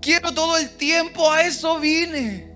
Quiero 0.00 0.32
todo 0.32 0.56
el 0.56 0.70
tiempo, 0.70 1.30
a 1.30 1.42
eso 1.42 1.78
vine. 1.78 2.47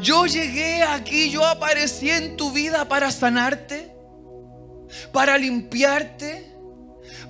Yo 0.00 0.26
llegué 0.26 0.82
aquí, 0.82 1.30
yo 1.30 1.44
aparecí 1.44 2.10
en 2.10 2.36
tu 2.36 2.52
vida 2.52 2.88
para 2.88 3.10
sanarte, 3.10 3.94
para 5.12 5.38
limpiarte, 5.38 6.54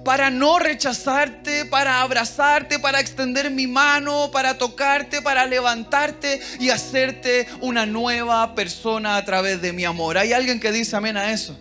para 0.04 0.30
no 0.30 0.58
rechazarte, 0.58 1.64
para 1.64 2.02
abrazarte, 2.02 2.78
para 2.78 3.00
extender 3.00 3.50
mi 3.50 3.66
mano, 3.66 4.30
para 4.30 4.58
tocarte, 4.58 5.22
para 5.22 5.46
levantarte 5.46 6.40
y 6.60 6.70
hacerte 6.70 7.46
una 7.60 7.86
nueva 7.86 8.54
persona 8.54 9.16
a 9.16 9.24
través 9.24 9.62
de 9.62 9.72
mi 9.72 9.84
amor. 9.84 10.18
¿Hay 10.18 10.32
alguien 10.32 10.60
que 10.60 10.72
dice 10.72 10.96
amén 10.96 11.16
a 11.16 11.32
eso? 11.32 11.58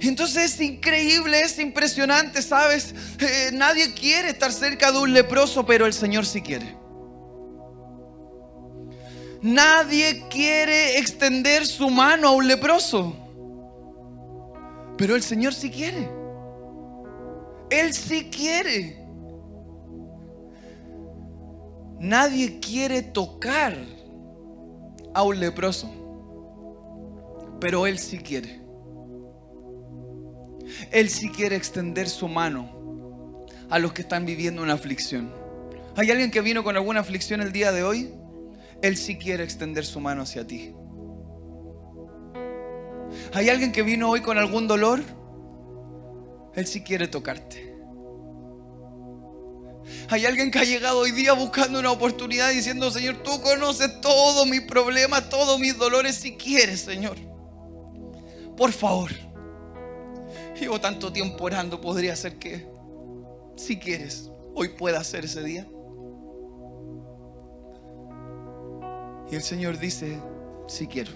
Entonces 0.00 0.54
es 0.54 0.60
increíble, 0.60 1.40
es 1.40 1.58
impresionante, 1.58 2.42
¿sabes? 2.42 2.94
Eh, 3.18 3.50
nadie 3.52 3.94
quiere 3.94 4.30
estar 4.30 4.52
cerca 4.52 4.92
de 4.92 4.98
un 4.98 5.12
leproso, 5.12 5.64
pero 5.64 5.86
el 5.86 5.94
Señor 5.94 6.26
sí 6.26 6.42
quiere. 6.42 6.85
Nadie 9.42 10.24
quiere 10.28 10.98
extender 10.98 11.66
su 11.66 11.90
mano 11.90 12.28
a 12.28 12.32
un 12.32 12.48
leproso. 12.48 13.16
Pero 14.96 15.14
el 15.14 15.22
Señor 15.22 15.54
sí 15.54 15.70
quiere. 15.70 16.08
Él 17.70 17.92
sí 17.92 18.30
quiere. 18.30 19.04
Nadie 21.98 22.60
quiere 22.60 23.02
tocar 23.02 23.76
a 25.14 25.22
un 25.22 25.40
leproso. 25.40 25.90
Pero 27.60 27.86
Él 27.86 27.98
sí 27.98 28.18
quiere. 28.18 28.60
Él 30.90 31.08
sí 31.08 31.30
quiere 31.30 31.56
extender 31.56 32.08
su 32.08 32.28
mano 32.28 33.46
a 33.70 33.78
los 33.78 33.92
que 33.92 34.02
están 34.02 34.26
viviendo 34.26 34.62
una 34.62 34.74
aflicción. 34.74 35.32
¿Hay 35.96 36.10
alguien 36.10 36.30
que 36.30 36.40
vino 36.40 36.62
con 36.62 36.76
alguna 36.76 37.00
aflicción 37.00 37.40
el 37.40 37.52
día 37.52 37.72
de 37.72 37.82
hoy? 37.82 38.10
Él 38.82 38.96
sí 38.96 39.16
quiere 39.16 39.44
extender 39.44 39.84
su 39.84 40.00
mano 40.00 40.22
hacia 40.22 40.46
ti. 40.46 40.74
¿Hay 43.32 43.48
alguien 43.48 43.72
que 43.72 43.82
vino 43.82 44.10
hoy 44.10 44.20
con 44.20 44.38
algún 44.38 44.68
dolor? 44.68 45.02
Él 46.54 46.66
sí 46.66 46.82
quiere 46.82 47.08
tocarte. 47.08 47.74
Hay 50.08 50.24
alguien 50.26 50.50
que 50.50 50.58
ha 50.58 50.64
llegado 50.64 50.98
hoy 51.00 51.12
día 51.12 51.32
buscando 51.32 51.78
una 51.78 51.90
oportunidad 51.90 52.50
diciendo, 52.50 52.90
Señor, 52.90 53.22
tú 53.22 53.40
conoces 53.40 54.00
todos 54.00 54.46
mis 54.46 54.62
problemas, 54.62 55.28
todos 55.28 55.58
mis 55.58 55.76
dolores, 55.76 56.16
si 56.16 56.36
quieres, 56.36 56.80
Señor. 56.80 57.16
Por 58.56 58.72
favor. 58.72 59.10
Llevo 60.58 60.80
tanto 60.80 61.12
tiempo 61.12 61.44
orando, 61.44 61.80
podría 61.80 62.16
ser 62.16 62.38
que, 62.38 62.66
si 63.56 63.78
quieres, 63.78 64.30
hoy 64.54 64.70
pueda 64.70 65.04
ser 65.04 65.24
ese 65.24 65.42
día. 65.42 65.66
Y 69.30 69.34
el 69.34 69.42
Señor 69.42 69.78
dice, 69.78 70.20
sí 70.68 70.86
quiero. 70.86 71.10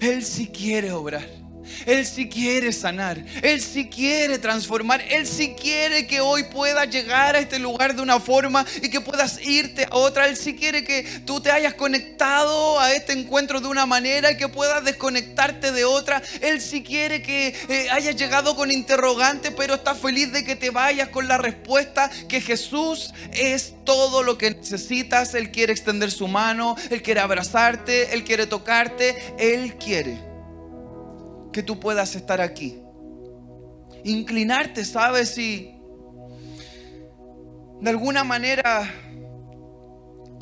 Él 0.00 0.22
sí 0.24 0.48
quiere 0.48 0.92
obrar. 0.92 1.24
Él 1.86 2.06
sí 2.06 2.28
quiere 2.28 2.72
sanar, 2.72 3.24
Él 3.42 3.60
sí 3.60 3.88
quiere 3.88 4.38
transformar, 4.38 5.02
Él 5.10 5.26
sí 5.26 5.54
quiere 5.60 6.06
que 6.06 6.20
hoy 6.20 6.44
puedas 6.44 6.88
llegar 6.88 7.36
a 7.36 7.38
este 7.38 7.58
lugar 7.58 7.94
de 7.94 8.02
una 8.02 8.20
forma 8.20 8.64
y 8.82 8.88
que 8.88 9.00
puedas 9.00 9.40
irte 9.42 9.86
a 9.90 9.96
otra. 9.96 10.26
Él 10.26 10.36
sí 10.36 10.54
quiere 10.54 10.84
que 10.84 11.02
tú 11.24 11.40
te 11.40 11.50
hayas 11.50 11.74
conectado 11.74 12.78
a 12.80 12.92
este 12.92 13.12
encuentro 13.12 13.60
de 13.60 13.68
una 13.68 13.86
manera 13.86 14.30
y 14.30 14.36
que 14.36 14.48
puedas 14.48 14.84
desconectarte 14.84 15.72
de 15.72 15.84
otra. 15.84 16.22
Él 16.40 16.60
sí 16.60 16.82
quiere 16.82 17.22
que 17.22 17.54
eh, 17.68 17.88
hayas 17.90 18.16
llegado 18.16 18.56
con 18.56 18.70
interrogante, 18.70 19.50
pero 19.50 19.74
está 19.74 19.94
feliz 19.94 20.32
de 20.32 20.44
que 20.44 20.56
te 20.56 20.70
vayas 20.70 21.08
con 21.08 21.28
la 21.28 21.38
respuesta 21.38 22.10
que 22.28 22.40
Jesús 22.40 23.12
es 23.32 23.74
todo 23.84 24.22
lo 24.22 24.38
que 24.38 24.50
necesitas. 24.50 25.34
Él 25.34 25.50
quiere 25.50 25.72
extender 25.72 26.10
su 26.10 26.28
mano, 26.28 26.76
Él 26.90 27.02
quiere 27.02 27.20
abrazarte, 27.20 28.12
Él 28.14 28.24
quiere 28.24 28.46
tocarte, 28.46 29.34
Él 29.38 29.76
quiere 29.76 30.29
que 31.52 31.62
tú 31.62 31.80
puedas 31.80 32.14
estar 32.16 32.40
aquí. 32.40 32.80
Inclinarte, 34.04 34.84
¿sabes? 34.84 35.30
Si 35.30 35.74
de 37.80 37.90
alguna 37.90 38.24
manera 38.24 38.92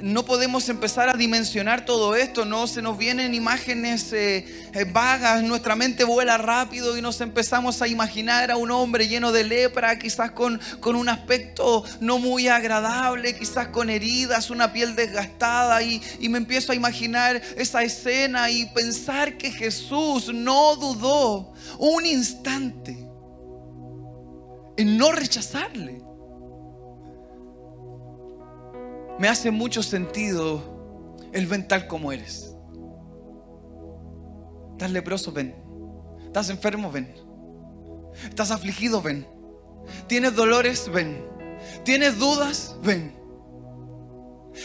no 0.01 0.25
podemos 0.25 0.69
empezar 0.69 1.09
a 1.09 1.15
dimensionar 1.15 1.85
todo 1.85 2.15
esto, 2.15 2.45
no 2.45 2.67
se 2.67 2.83
nos 2.83 2.97
vienen 2.97 3.35
imágenes 3.35 4.13
eh, 4.13 4.47
eh, 4.73 4.85
vagas, 4.85 5.43
nuestra 5.43 5.75
mente 5.75 6.05
vuela 6.05 6.39
rápido 6.39 6.97
y 6.97 7.03
nos 7.03 7.21
empezamos 7.21 7.83
a 7.83 7.89
imaginar 7.89 8.51
a 8.51 8.57
un 8.57 8.71
hombre 8.71 9.09
lleno 9.09 9.33
de 9.33 9.45
lepra, 9.45 9.99
quizás 9.99 10.31
con, 10.31 10.61
con 10.81 10.95
un 10.95 11.09
aspecto 11.09 11.85
no 12.01 12.19
muy 12.19 12.47
agradable, 12.47 13.37
quizás 13.37 13.69
con 13.69 13.91
heridas, 13.91 14.51
una 14.51 14.73
piel 14.73 14.95
desgastada 14.95 15.83
y, 15.83 16.01
y 16.21 16.29
me 16.29 16.39
empiezo 16.39 16.73
a 16.73 16.77
imaginar 16.77 17.43
esa 17.57 17.83
escena 17.83 18.51
y 18.51 18.67
pensar 18.67 19.37
que 19.37 19.51
Jesús 19.51 20.33
no 20.33 20.77
dudó 20.77 21.53
un 21.79 22.07
instante 22.07 23.09
en 24.77 24.97
no 24.97 25.11
rechazarle. 25.11 26.03
Me 29.19 29.29
hace 29.29 29.51
mucho 29.51 29.83
sentido 29.83 31.17
el 31.33 31.47
ven 31.47 31.67
tal 31.67 31.87
como 31.87 32.13
eres. 32.13 32.55
Estás 34.73 34.91
leproso, 34.93 35.33
ven. 35.33 35.55
Estás 36.25 36.51
enfermo, 36.51 36.91
ven. 36.91 37.15
Estás 38.29 38.51
afligido, 38.51 39.03
ven. 39.03 39.27
Tienes 40.07 40.37
dolores, 40.37 40.89
ven. 40.89 41.25
Tienes 41.85 42.19
dudas, 42.19 42.77
ven. 42.83 43.17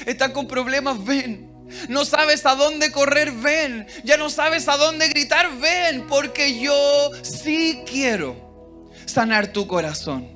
Estás 0.06 0.32
con 0.32 0.48
problemas, 0.48 1.04
ven. 1.04 1.52
No 1.90 2.06
sabes 2.06 2.46
a 2.46 2.56
dónde 2.56 2.92
correr, 2.92 3.32
ven. 3.32 3.88
Ya 4.04 4.18
no 4.18 4.30
sabes 4.30 4.68
a 4.68 4.78
dónde 4.78 5.08
gritar, 5.10 5.58
ven. 5.58 6.06
Porque 6.08 6.60
yo 6.60 7.10
sí 7.24 7.82
quiero 7.86 8.92
sanar 9.06 9.48
tu 9.48 9.66
corazón. 9.66 10.30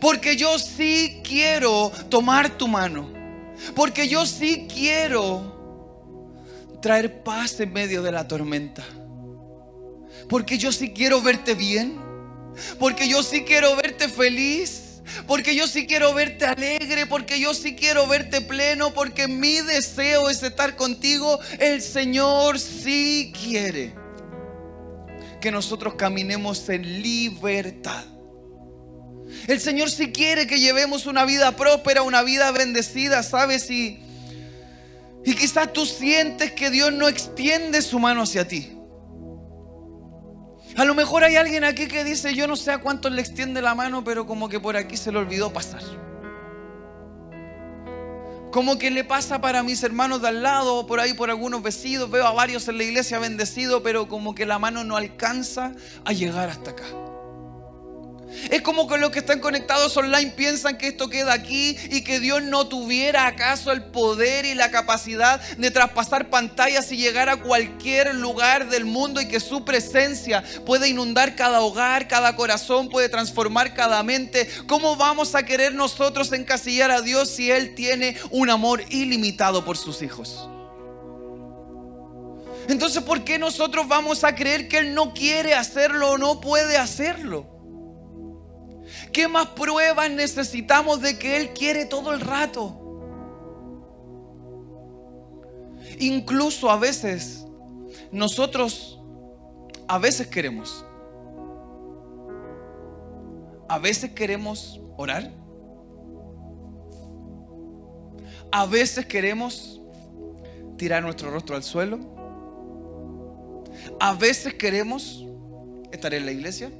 Porque 0.00 0.36
yo 0.36 0.58
sí 0.58 1.20
quiero 1.22 1.92
tomar 2.08 2.56
tu 2.56 2.68
mano. 2.68 3.21
Porque 3.74 4.08
yo 4.08 4.26
sí 4.26 4.66
quiero 4.72 5.60
traer 6.80 7.22
paz 7.22 7.60
en 7.60 7.72
medio 7.72 8.02
de 8.02 8.12
la 8.12 8.26
tormenta. 8.28 8.84
Porque 10.28 10.58
yo 10.58 10.72
sí 10.72 10.92
quiero 10.92 11.22
verte 11.22 11.54
bien. 11.54 11.98
Porque 12.78 13.08
yo 13.08 13.22
sí 13.22 13.44
quiero 13.44 13.74
verte 13.76 14.08
feliz. 14.08 14.82
Porque 15.26 15.54
yo 15.54 15.66
sí 15.66 15.86
quiero 15.86 16.14
verte 16.14 16.46
alegre, 16.46 17.06
porque 17.06 17.40
yo 17.40 17.54
sí 17.54 17.74
quiero 17.74 18.06
verte 18.06 18.40
pleno, 18.40 18.94
porque 18.94 19.26
mi 19.28 19.60
deseo 19.60 20.30
es 20.30 20.42
estar 20.42 20.76
contigo. 20.76 21.38
El 21.58 21.82
Señor 21.82 22.58
sí 22.58 23.32
quiere 23.42 23.94
que 25.40 25.50
nosotros 25.50 25.94
caminemos 25.94 26.68
en 26.68 27.02
libertad. 27.02 28.04
El 29.48 29.60
Señor 29.60 29.90
sí 29.90 30.12
quiere 30.12 30.46
que 30.46 30.60
llevemos 30.60 31.06
una 31.06 31.24
vida 31.24 31.56
próspera, 31.56 32.02
una 32.02 32.22
vida 32.22 32.50
bendecida, 32.52 33.22
¿sabes? 33.22 33.70
Y, 33.70 34.00
y 35.24 35.34
quizás 35.34 35.72
tú 35.72 35.84
sientes 35.86 36.52
que 36.52 36.70
Dios 36.70 36.92
no 36.92 37.08
extiende 37.08 37.82
su 37.82 37.98
mano 37.98 38.22
hacia 38.22 38.46
ti. 38.46 38.72
A 40.76 40.84
lo 40.84 40.94
mejor 40.94 41.22
hay 41.24 41.36
alguien 41.36 41.64
aquí 41.64 41.86
que 41.86 42.02
dice, 42.02 42.34
yo 42.34 42.46
no 42.46 42.56
sé 42.56 42.70
a 42.72 42.78
cuánto 42.78 43.10
le 43.10 43.20
extiende 43.20 43.60
la 43.60 43.74
mano, 43.74 44.04
pero 44.04 44.26
como 44.26 44.48
que 44.48 44.58
por 44.58 44.76
aquí 44.76 44.96
se 44.96 45.12
le 45.12 45.18
olvidó 45.18 45.52
pasar. 45.52 45.82
Como 48.50 48.78
que 48.78 48.90
le 48.90 49.04
pasa 49.04 49.40
para 49.40 49.62
mis 49.62 49.82
hermanos 49.82 50.22
de 50.22 50.28
al 50.28 50.42
lado, 50.42 50.86
por 50.86 51.00
ahí 51.00 51.14
por 51.14 51.30
algunos 51.30 51.62
vecinos, 51.62 52.10
veo 52.10 52.26
a 52.26 52.32
varios 52.32 52.68
en 52.68 52.78
la 52.78 52.84
iglesia 52.84 53.18
bendecidos, 53.18 53.82
pero 53.82 54.08
como 54.08 54.34
que 54.34 54.46
la 54.46 54.58
mano 54.58 54.84
no 54.84 54.96
alcanza 54.96 55.72
a 56.04 56.12
llegar 56.12 56.48
hasta 56.48 56.70
acá. 56.70 56.84
Es 58.50 58.62
como 58.62 58.88
que 58.88 58.98
los 58.98 59.10
que 59.10 59.20
están 59.20 59.40
conectados 59.40 59.96
online 59.96 60.32
piensan 60.32 60.78
que 60.78 60.88
esto 60.88 61.08
queda 61.08 61.32
aquí 61.32 61.76
y 61.90 62.02
que 62.02 62.20
Dios 62.20 62.42
no 62.42 62.66
tuviera 62.66 63.26
acaso 63.26 63.72
el 63.72 63.82
poder 63.84 64.44
y 64.44 64.54
la 64.54 64.70
capacidad 64.70 65.40
de 65.40 65.70
traspasar 65.70 66.30
pantallas 66.30 66.90
y 66.92 66.96
llegar 66.96 67.28
a 67.28 67.36
cualquier 67.36 68.14
lugar 68.14 68.68
del 68.68 68.84
mundo 68.84 69.20
y 69.20 69.28
que 69.28 69.40
su 69.40 69.64
presencia 69.64 70.42
puede 70.64 70.88
inundar 70.88 71.36
cada 71.36 71.60
hogar, 71.60 72.08
cada 72.08 72.36
corazón, 72.36 72.88
puede 72.88 73.08
transformar 73.08 73.74
cada 73.74 74.02
mente. 74.02 74.48
¿Cómo 74.66 74.96
vamos 74.96 75.34
a 75.34 75.44
querer 75.44 75.74
nosotros 75.74 76.32
encasillar 76.32 76.90
a 76.90 77.02
Dios 77.02 77.28
si 77.28 77.50
Él 77.50 77.74
tiene 77.74 78.16
un 78.30 78.50
amor 78.50 78.82
ilimitado 78.90 79.64
por 79.64 79.76
sus 79.76 80.02
hijos? 80.02 80.48
Entonces, 82.68 83.02
¿por 83.02 83.24
qué 83.24 83.38
nosotros 83.38 83.88
vamos 83.88 84.24
a 84.24 84.34
creer 84.34 84.68
que 84.68 84.78
Él 84.78 84.94
no 84.94 85.12
quiere 85.12 85.54
hacerlo 85.54 86.12
o 86.12 86.18
no 86.18 86.40
puede 86.40 86.76
hacerlo? 86.76 87.51
¿Qué 89.12 89.28
más 89.28 89.48
pruebas 89.48 90.10
necesitamos 90.10 91.00
de 91.00 91.18
que 91.18 91.36
Él 91.36 91.50
quiere 91.52 91.84
todo 91.84 92.12
el 92.12 92.20
rato? 92.20 92.78
Incluso 95.98 96.70
a 96.70 96.76
veces, 96.76 97.46
nosotros, 98.10 99.00
a 99.88 99.98
veces 99.98 100.26
queremos. 100.26 100.84
A 103.68 103.78
veces 103.78 104.10
queremos 104.12 104.80
orar. 104.96 105.32
A 108.50 108.66
veces 108.66 109.06
queremos 109.06 109.80
tirar 110.76 111.02
nuestro 111.02 111.30
rostro 111.30 111.56
al 111.56 111.62
suelo. 111.62 112.00
A 113.98 114.14
veces 114.14 114.54
queremos 114.54 115.24
estar 115.90 116.12
en 116.12 116.26
la 116.26 116.32
iglesia. 116.32 116.70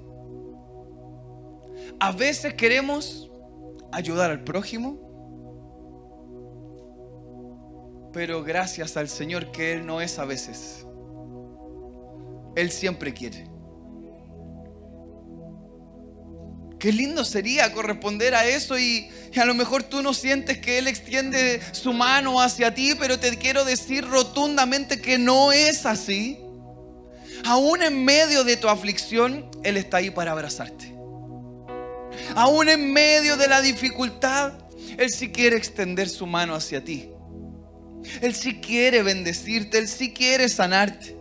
A 2.00 2.12
veces 2.12 2.54
queremos 2.54 3.30
ayudar 3.92 4.30
al 4.30 4.42
prójimo, 4.44 4.98
pero 8.12 8.42
gracias 8.42 8.96
al 8.96 9.08
Señor 9.08 9.52
que 9.52 9.72
Él 9.72 9.86
no 9.86 10.00
es 10.00 10.18
a 10.18 10.24
veces. 10.24 10.86
Él 12.54 12.70
siempre 12.70 13.14
quiere. 13.14 13.52
Qué 16.82 16.90
lindo 16.90 17.24
sería 17.24 17.72
corresponder 17.72 18.34
a 18.34 18.44
eso 18.44 18.76
y, 18.76 19.08
a 19.36 19.44
lo 19.44 19.54
mejor 19.54 19.84
tú 19.84 20.02
no 20.02 20.12
sientes 20.12 20.58
que 20.58 20.78
Él 20.78 20.88
extiende 20.88 21.62
su 21.70 21.92
mano 21.92 22.40
hacia 22.40 22.74
ti, 22.74 22.94
pero 22.98 23.20
te 23.20 23.38
quiero 23.38 23.64
decir 23.64 24.04
rotundamente 24.04 25.00
que 25.00 25.16
no 25.16 25.52
es 25.52 25.86
así. 25.86 26.40
Aún 27.44 27.82
en 27.82 28.04
medio 28.04 28.42
de 28.42 28.56
tu 28.56 28.68
aflicción, 28.68 29.48
Él 29.62 29.76
está 29.76 29.98
ahí 29.98 30.10
para 30.10 30.32
abrazarte. 30.32 30.91
Aún 32.34 32.68
en 32.68 32.92
medio 32.92 33.36
de 33.36 33.48
la 33.48 33.60
dificultad, 33.60 34.54
Él 34.98 35.10
sí 35.10 35.30
quiere 35.30 35.56
extender 35.56 36.08
su 36.08 36.26
mano 36.26 36.54
hacia 36.54 36.82
ti. 36.84 37.10
Él 38.20 38.34
sí 38.34 38.60
quiere 38.60 39.02
bendecirte, 39.02 39.78
Él 39.78 39.88
sí 39.88 40.12
quiere 40.12 40.48
sanarte. 40.48 41.16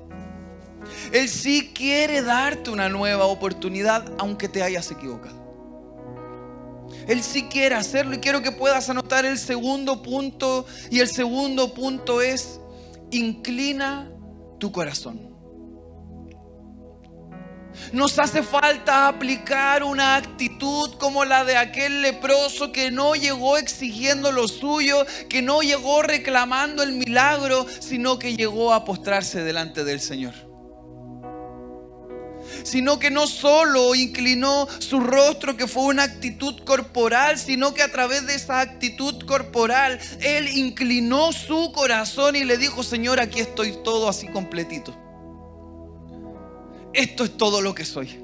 Él 1.12 1.30
sí 1.30 1.72
quiere 1.74 2.22
darte 2.22 2.70
una 2.70 2.90
nueva 2.90 3.26
oportunidad 3.26 4.12
aunque 4.18 4.48
te 4.48 4.64
hayas 4.64 4.90
equivocado. 4.92 5.42
Él 7.08 7.24
sí 7.24 7.44
quiere 7.44 7.76
hacerlo 7.76 8.16
y 8.16 8.20
quiero 8.20 8.42
que 8.42 8.52
puedas 8.52 8.90
anotar 8.90 9.26
el 9.26 9.38
segundo 9.38 10.02
punto. 10.02 10.66
Y 10.90 11.00
el 11.00 11.08
segundo 11.08 11.74
punto 11.74 12.22
es, 12.22 12.60
inclina 13.12 14.12
tu 14.60 14.72
corazón. 14.72 15.31
Nos 17.94 18.20
hace 18.20 18.44
falta 18.44 19.08
aplicar 19.08 19.84
una 19.84 20.16
actitud 20.16 20.92
como 20.98 21.26
la 21.26 21.44
de 21.44 21.58
aquel 21.58 22.02
leproso 22.02 22.72
que 22.72 22.92
no 22.92 23.16
llegó 23.16 23.58
exigiendo 23.58 24.32
lo 24.32 24.48
suyo, 24.48 25.06
que 25.30 25.42
no 25.42 25.62
llegó 25.62 26.02
reclamando 26.02 26.84
el 26.84 26.94
milagro, 26.94 27.66
sino 27.80 28.20
que 28.20 28.36
llegó 28.36 28.74
a 28.74 28.86
postrarse 28.86 29.44
delante 29.44 29.84
del 29.84 30.00
Señor. 30.00 30.34
Sino 32.64 33.00
que 33.00 33.10
no 33.10 33.28
solo 33.28 33.96
inclinó 33.96 34.68
su 34.80 35.00
rostro, 35.00 35.56
que 35.58 35.68
fue 35.68 35.84
una 35.84 36.04
actitud 36.04 36.64
corporal, 36.64 37.40
sino 37.40 37.74
que 37.74 37.82
a 37.82 37.92
través 37.92 38.28
de 38.28 38.36
esa 38.36 38.60
actitud 38.60 39.26
corporal, 39.26 40.00
Él 40.20 40.48
inclinó 40.58 41.32
su 41.32 41.72
corazón 41.72 42.36
y 42.36 42.44
le 42.44 42.58
dijo, 42.58 42.84
Señor, 42.84 43.20
aquí 43.20 43.40
estoy 43.40 43.78
todo 43.84 44.10
así 44.10 44.28
completito 44.28 45.11
esto 46.94 47.24
es 47.24 47.38
todo 47.38 47.62
lo 47.62 47.74
que 47.74 47.86
soy. 47.86 48.20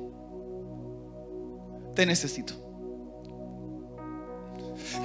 Te 1.95 2.05
necesito. 2.05 2.53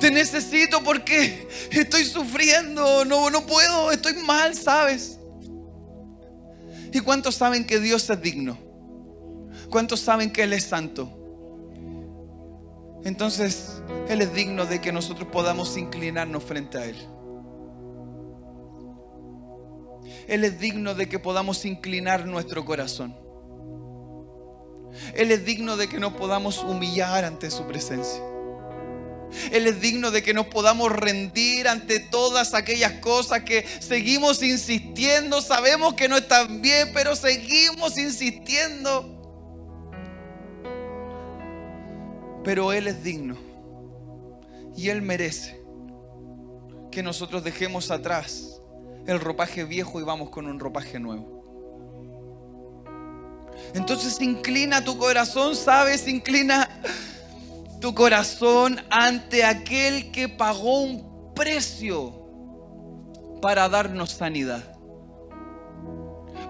Te 0.01 0.11
necesito 0.11 0.83
porque 0.83 1.49
estoy 1.71 2.05
sufriendo, 2.05 3.05
no, 3.05 3.31
no 3.31 3.47
puedo, 3.47 3.93
estoy 3.93 4.15
mal, 4.15 4.55
¿sabes? 4.55 5.19
¿Y 6.93 7.01
cuántos 7.01 7.37
saben 7.37 7.65
que 7.65 7.79
Dios 7.79 8.09
es 8.11 8.21
digno? 8.21 8.59
¿Cuántos 9.71 10.01
saben 10.01 10.33
que 10.33 10.43
Él 10.43 10.53
es 10.53 10.65
santo? 10.65 11.19
Entonces, 13.05 13.83
Él 14.09 14.21
es 14.21 14.35
digno 14.35 14.67
de 14.67 14.81
que 14.81 14.93
nosotros 14.93 15.29
podamos 15.33 15.77
inclinarnos 15.77 16.45
frente 16.45 16.79
a 16.79 16.85
Él. 16.85 16.97
Él 20.29 20.45
es 20.45 20.61
digno 20.61 20.95
de 20.95 21.09
que 21.09 21.19
podamos 21.19 21.65
inclinar 21.65 22.27
nuestro 22.27 22.65
corazón. 22.65 23.22
Él 25.15 25.31
es 25.31 25.45
digno 25.45 25.77
de 25.77 25.89
que 25.89 25.99
nos 25.99 26.15
podamos 26.15 26.59
humillar 26.59 27.25
ante 27.25 27.51
su 27.51 27.67
presencia. 27.67 28.23
Él 29.51 29.67
es 29.67 29.81
digno 29.81 30.11
de 30.11 30.23
que 30.23 30.35
nos 30.35 30.47
podamos 30.47 30.93
rendir 30.93 31.67
ante 31.67 32.01
todas 32.01 32.55
aquellas 32.55 32.93
cosas 33.01 33.43
que 33.43 33.67
seguimos 33.81 34.43
insistiendo. 34.43 35.41
Sabemos 35.41 35.95
que 35.95 36.09
no 36.09 36.19
están 36.19 36.61
bien, 36.61 36.91
pero 36.93 37.17
seguimos 37.17 37.97
insistiendo. 37.99 39.19
Pero 42.45 42.73
Él 42.73 42.89
es 42.89 43.03
digno. 43.03 43.39
Y 44.77 44.89
Él 44.89 45.03
merece 45.03 45.61
que 46.91 47.03
nosotros 47.03 47.43
dejemos 47.43 47.91
atrás 47.91 48.61
el 49.07 49.19
ropaje 49.19 49.65
viejo 49.65 50.01
y 50.01 50.05
vamos 50.05 50.31
con 50.31 50.47
un 50.47 50.61
ropaje 50.61 51.01
nuevo. 51.01 51.42
Entonces 53.75 54.21
inclina 54.21 54.85
tu 54.85 54.99
corazón, 54.99 55.57
¿sabes? 55.57 56.07
Inclina 56.07 56.69
tu 57.81 57.95
corazón 57.95 58.81
ante 58.91 59.45
aquel 59.45 60.11
que 60.13 60.29
pagó 60.29 60.81
un 60.81 61.35
precio 61.35 62.23
para 63.41 63.69
darnos 63.69 64.11
sanidad. 64.13 64.63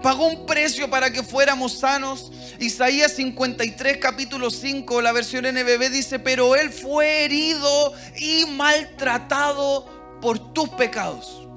Pagó 0.03 0.27
un 0.27 0.45
precio 0.45 0.89
para 0.89 1.11
que 1.11 1.23
fuéramos 1.23 1.79
sanos. 1.79 2.31
Isaías 2.59 3.13
53, 3.13 3.97
capítulo 3.97 4.51
5, 4.51 5.01
la 5.01 5.13
versión 5.13 5.45
NBB 5.45 5.89
dice, 5.89 6.19
pero 6.19 6.55
Él 6.55 6.71
fue 6.71 7.23
herido 7.23 7.93
y 8.17 8.45
maltratado 8.47 10.19
por 10.21 10.53
tus 10.53 10.69
pecados 10.69 11.47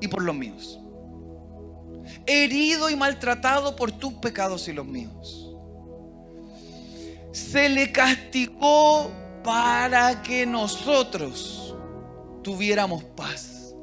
y 0.00 0.08
por 0.08 0.22
los 0.22 0.34
míos. 0.34 0.77
Herido 2.26 2.90
y 2.90 2.96
maltratado 2.96 3.76
por 3.76 3.92
tus 3.92 4.14
pecados 4.14 4.68
y 4.68 4.72
los 4.72 4.86
míos. 4.86 5.54
Se 7.32 7.68
le 7.68 7.92
castigó 7.92 9.10
para 9.42 10.22
que 10.22 10.44
nosotros 10.44 11.74
tuviéramos 12.42 13.04
paz. 13.04 13.74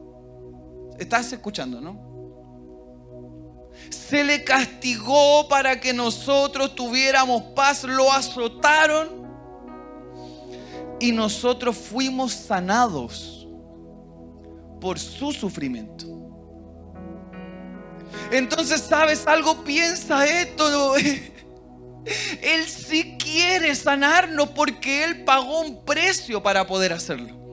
¿Estás 0.99 1.31
escuchando, 1.31 1.81
no? 1.81 2.05
Se 3.89 4.23
le 4.23 4.43
castigó 4.43 5.47
para 5.47 5.79
que 5.79 5.93
nosotros 5.93 6.75
tuviéramos 6.75 7.41
paz. 7.55 7.83
Lo 7.83 8.11
azotaron 8.11 9.25
y 10.99 11.11
nosotros 11.11 11.75
fuimos 11.75 12.31
sanados 12.31 13.47
por 14.79 14.99
su 14.99 15.31
sufrimiento. 15.31 16.14
Entonces, 18.31 18.81
¿sabes 18.81 19.25
algo? 19.27 19.63
Piensa 19.63 20.25
esto. 20.25 20.95
Él 22.41 22.65
sí 22.67 23.17
quiere 23.17 23.73
sanarnos 23.75 24.49
porque 24.49 25.03
Él 25.03 25.23
pagó 25.23 25.61
un 25.61 25.83
precio 25.85 26.41
para 26.43 26.67
poder 26.67 26.93
hacerlo. 26.93 27.44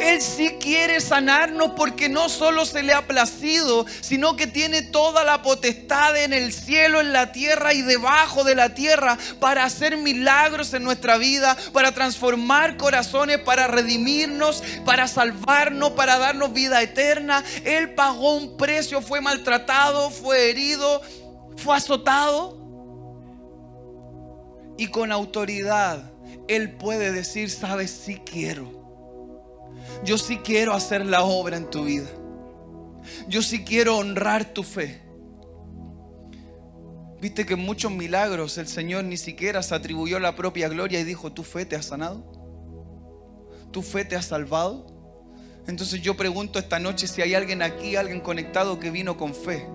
Él 0.00 0.20
sí 0.22 0.56
quiere 0.60 1.00
sanarnos 1.00 1.72
porque 1.76 2.08
no 2.08 2.28
solo 2.28 2.64
se 2.64 2.82
le 2.82 2.92
ha 2.92 3.06
placido, 3.06 3.84
sino 4.00 4.36
que 4.36 4.46
tiene 4.46 4.82
toda 4.82 5.24
la 5.24 5.42
potestad 5.42 6.16
en 6.16 6.32
el 6.32 6.52
cielo, 6.52 7.00
en 7.00 7.12
la 7.12 7.32
tierra 7.32 7.74
y 7.74 7.82
debajo 7.82 8.44
de 8.44 8.54
la 8.54 8.74
tierra 8.74 9.18
para 9.40 9.64
hacer 9.64 9.96
milagros 9.96 10.72
en 10.74 10.84
nuestra 10.84 11.18
vida, 11.18 11.56
para 11.72 11.92
transformar 11.92 12.76
corazones, 12.76 13.38
para 13.38 13.66
redimirnos, 13.66 14.62
para 14.84 15.08
salvarnos, 15.08 15.90
para 15.90 16.18
darnos 16.18 16.52
vida 16.52 16.80
eterna. 16.82 17.44
Él 17.64 17.94
pagó 17.94 18.36
un 18.36 18.56
precio, 18.56 19.02
fue 19.02 19.20
maltratado, 19.20 20.10
fue 20.10 20.50
herido, 20.50 21.02
fue 21.56 21.76
azotado. 21.76 22.62
Y 24.76 24.88
con 24.88 25.12
autoridad 25.12 26.10
Él 26.48 26.72
puede 26.72 27.12
decir, 27.12 27.50
sabes, 27.50 27.90
sí 27.90 28.20
quiero 28.24 28.83
yo 30.04 30.18
sí 30.18 30.38
quiero 30.38 30.72
hacer 30.72 31.04
la 31.06 31.24
obra 31.24 31.56
en 31.56 31.70
tu 31.70 31.84
vida. 31.84 32.08
Yo 33.28 33.42
sí 33.42 33.64
quiero 33.64 33.98
honrar 33.98 34.52
tu 34.52 34.62
fe. 34.62 35.00
Viste 37.20 37.46
que 37.46 37.54
en 37.54 37.60
muchos 37.60 37.90
milagros 37.90 38.58
el 38.58 38.68
Señor 38.68 39.04
ni 39.04 39.16
siquiera 39.16 39.62
se 39.62 39.74
atribuyó 39.74 40.18
la 40.18 40.36
propia 40.36 40.68
gloria 40.68 41.00
y 41.00 41.04
dijo, 41.04 41.32
¿tu 41.32 41.42
fe 41.42 41.64
te 41.64 41.74
ha 41.74 41.82
sanado? 41.82 42.22
¿Tu 43.70 43.82
fe 43.82 44.04
te 44.04 44.14
ha 44.14 44.22
salvado? 44.22 44.86
Entonces 45.66 46.02
yo 46.02 46.16
pregunto 46.16 46.58
esta 46.58 46.78
noche 46.78 47.06
si 47.06 47.22
hay 47.22 47.34
alguien 47.34 47.62
aquí, 47.62 47.96
alguien 47.96 48.20
conectado 48.20 48.78
que 48.78 48.90
vino 48.90 49.16
con 49.16 49.34
fe. 49.34 49.66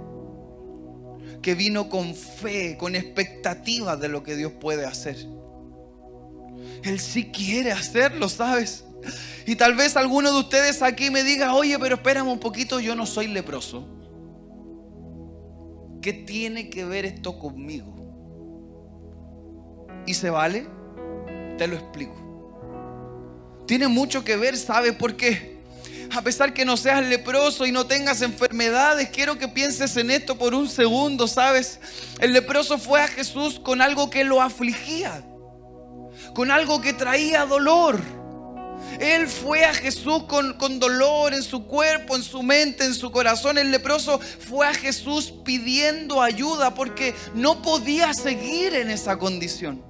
Que 1.42 1.56
vino 1.56 1.90
con 1.90 2.14
fe, 2.14 2.78
con 2.78 2.96
expectativas 2.96 4.00
de 4.00 4.10
lo 4.10 4.22
que 4.22 4.36
Dios 4.36 4.52
puede 4.60 4.86
hacer. 4.86 5.18
Él 6.84 7.00
sí 7.00 7.32
quiere 7.32 7.72
hacerlo, 7.72 8.30
¿sabes? 8.30 8.86
Y 9.46 9.56
tal 9.56 9.76
vez 9.76 9.96
alguno 9.96 10.32
de 10.32 10.40
ustedes 10.40 10.82
aquí 10.82 11.10
me 11.10 11.24
diga, 11.24 11.54
oye, 11.54 11.78
pero 11.80 11.96
espérame 11.96 12.28
un 12.28 12.40
poquito, 12.40 12.80
yo 12.80 12.96
no 12.96 13.06
soy 13.06 13.28
leproso. 13.28 13.88
¿Qué 16.02 16.14
tiene 16.14 16.70
que 16.70 16.86
ver 16.86 17.06
esto 17.06 17.38
conmigo? 17.40 17.96
¿Y 20.06 20.14
se 20.14 20.30
vale? 20.30 20.68
Te 21.58 21.68
lo 21.68 21.76
explico. 21.76 22.16
Tiene 23.66 23.88
mucho 23.88 24.24
que 24.24 24.38
ver, 24.38 24.58
¿sabe 24.58 24.94
por 24.94 25.16
qué? 25.16 25.60
A 26.16 26.22
pesar 26.22 26.54
que 26.54 26.66
no 26.66 26.76
seas 26.76 27.06
leproso 27.06 27.66
y 27.68 27.72
no 27.72 27.86
tengas 27.86 28.22
enfermedades, 28.22 29.10
quiero 29.10 29.38
que 29.38 29.48
pienses 29.48 29.96
en 29.98 30.10
esto 30.10 30.38
por 30.38 30.56
un 30.56 30.68
segundo, 30.68 31.28
¿sabes? 31.28 31.80
El 32.20 32.34
leproso 32.34 32.80
fue 32.80 33.02
a 33.02 33.08
Jesús 33.08 33.60
con 33.60 33.82
algo 33.82 34.10
que 34.10 34.24
lo 34.24 34.42
afligía, 34.42 35.24
con 36.34 36.50
algo 36.50 36.82
que 36.82 36.94
traía 36.94 37.46
dolor. 37.46 38.19
Él 39.00 39.28
fue 39.28 39.64
a 39.66 39.74
Jesús 39.74 40.24
con, 40.24 40.80
dolor 40.80 41.34
en 41.34 41.44
su 41.44 41.66
cuerpo, 41.66 42.16
en 42.16 42.24
su 42.24 42.42
mente, 42.44 42.86
en 42.86 42.94
su 42.94 43.12
corazón. 43.12 43.58
El 43.58 43.72
leproso 43.72 44.20
fue 44.20 44.68
a 44.68 44.74
Jesús 44.74 45.34
pidiendo 45.44 46.22
ayuda 46.22 46.74
porque 46.74 47.14
no 47.34 47.62
podía 47.62 48.14
seguir 48.14 48.76
en 48.76 48.90
esa 48.90 49.18
condición. 49.18 49.84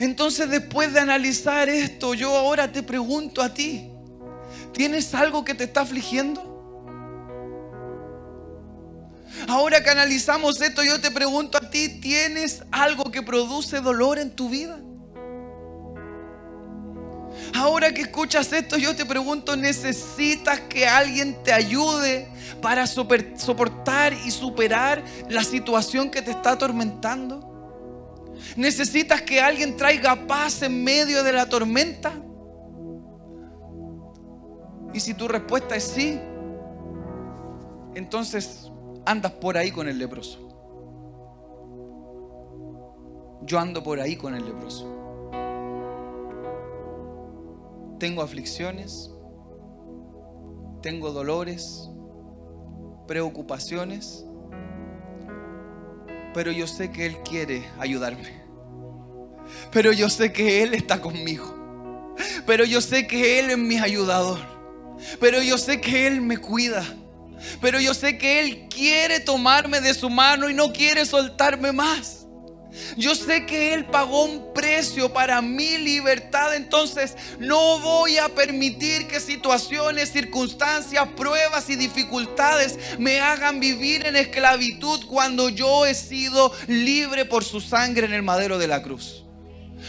Entonces 0.00 0.50
después 0.50 0.92
de 0.92 1.00
analizar 1.00 1.68
esto, 1.68 2.14
yo 2.14 2.36
ahora 2.36 2.72
te 2.72 2.82
pregunto 2.82 3.42
a 3.42 3.54
ti, 3.54 3.88
¿tienes 4.72 5.14
algo 5.14 5.44
que 5.44 5.54
te 5.54 5.64
está 5.64 5.82
afligiendo? 5.82 6.52
Ahora 9.48 9.82
que 9.82 9.90
analizamos 9.90 10.60
esto, 10.60 10.82
yo 10.82 11.00
te 11.00 11.10
pregunto 11.10 11.58
a 11.58 11.70
ti, 11.70 12.00
¿tienes 12.00 12.62
algo 12.70 13.10
que 13.10 13.22
produce 13.22 13.80
dolor 13.80 14.18
en 14.18 14.34
tu 14.34 14.48
vida? 14.48 14.80
Ahora 17.54 17.94
que 17.94 18.02
escuchas 18.02 18.52
esto, 18.52 18.76
yo 18.76 18.96
te 18.96 19.06
pregunto, 19.06 19.56
¿necesitas 19.56 20.58
que 20.62 20.88
alguien 20.88 21.40
te 21.44 21.52
ayude 21.52 22.26
para 22.60 22.84
soportar 22.84 24.12
y 24.12 24.32
superar 24.32 25.04
la 25.28 25.44
situación 25.44 26.10
que 26.10 26.20
te 26.20 26.32
está 26.32 26.50
atormentando? 26.50 28.34
¿Necesitas 28.56 29.22
que 29.22 29.40
alguien 29.40 29.76
traiga 29.76 30.26
paz 30.26 30.62
en 30.62 30.82
medio 30.82 31.22
de 31.22 31.32
la 31.32 31.48
tormenta? 31.48 32.12
Y 34.92 34.98
si 34.98 35.14
tu 35.14 35.28
respuesta 35.28 35.76
es 35.76 35.84
sí, 35.84 36.18
entonces 37.94 38.68
andas 39.06 39.30
por 39.30 39.56
ahí 39.56 39.70
con 39.70 39.86
el 39.86 39.96
leproso. 39.96 40.40
Yo 43.42 43.60
ando 43.60 43.80
por 43.84 44.00
ahí 44.00 44.16
con 44.16 44.34
el 44.34 44.44
leproso 44.44 45.03
tengo 48.04 48.20
aflicciones, 48.20 49.10
tengo 50.82 51.10
dolores, 51.10 51.88
preocupaciones, 53.08 54.26
pero 56.34 56.52
yo 56.52 56.66
sé 56.66 56.90
que 56.90 57.06
Él 57.06 57.16
quiere 57.22 57.64
ayudarme. 57.78 58.42
Pero 59.72 59.90
yo 59.90 60.10
sé 60.10 60.34
que 60.34 60.62
Él 60.62 60.74
está 60.74 61.00
conmigo. 61.00 62.14
Pero 62.46 62.66
yo 62.66 62.82
sé 62.82 63.06
que 63.06 63.38
Él 63.38 63.48
es 63.48 63.56
mi 63.56 63.78
ayudador. 63.78 64.40
Pero 65.18 65.42
yo 65.42 65.56
sé 65.56 65.80
que 65.80 66.06
Él 66.06 66.20
me 66.20 66.36
cuida. 66.36 66.84
Pero 67.62 67.80
yo 67.80 67.94
sé 67.94 68.18
que 68.18 68.40
Él 68.40 68.68
quiere 68.68 69.18
tomarme 69.20 69.80
de 69.80 69.94
su 69.94 70.10
mano 70.10 70.50
y 70.50 70.52
no 70.52 70.74
quiere 70.74 71.06
soltarme 71.06 71.72
más. 71.72 72.23
Yo 72.96 73.14
sé 73.14 73.46
que 73.46 73.74
Él 73.74 73.84
pagó 73.84 74.24
un 74.24 74.52
precio 74.52 75.12
para 75.12 75.40
mi 75.42 75.78
libertad, 75.78 76.54
entonces 76.54 77.16
no 77.38 77.78
voy 77.80 78.18
a 78.18 78.28
permitir 78.28 79.06
que 79.06 79.20
situaciones, 79.20 80.12
circunstancias, 80.12 81.08
pruebas 81.16 81.70
y 81.70 81.76
dificultades 81.76 82.78
me 82.98 83.20
hagan 83.20 83.60
vivir 83.60 84.06
en 84.06 84.16
esclavitud 84.16 85.06
cuando 85.06 85.48
yo 85.48 85.86
he 85.86 85.94
sido 85.94 86.52
libre 86.66 87.24
por 87.24 87.44
su 87.44 87.60
sangre 87.60 88.06
en 88.06 88.12
el 88.12 88.22
madero 88.22 88.58
de 88.58 88.68
la 88.68 88.82
cruz. 88.82 89.24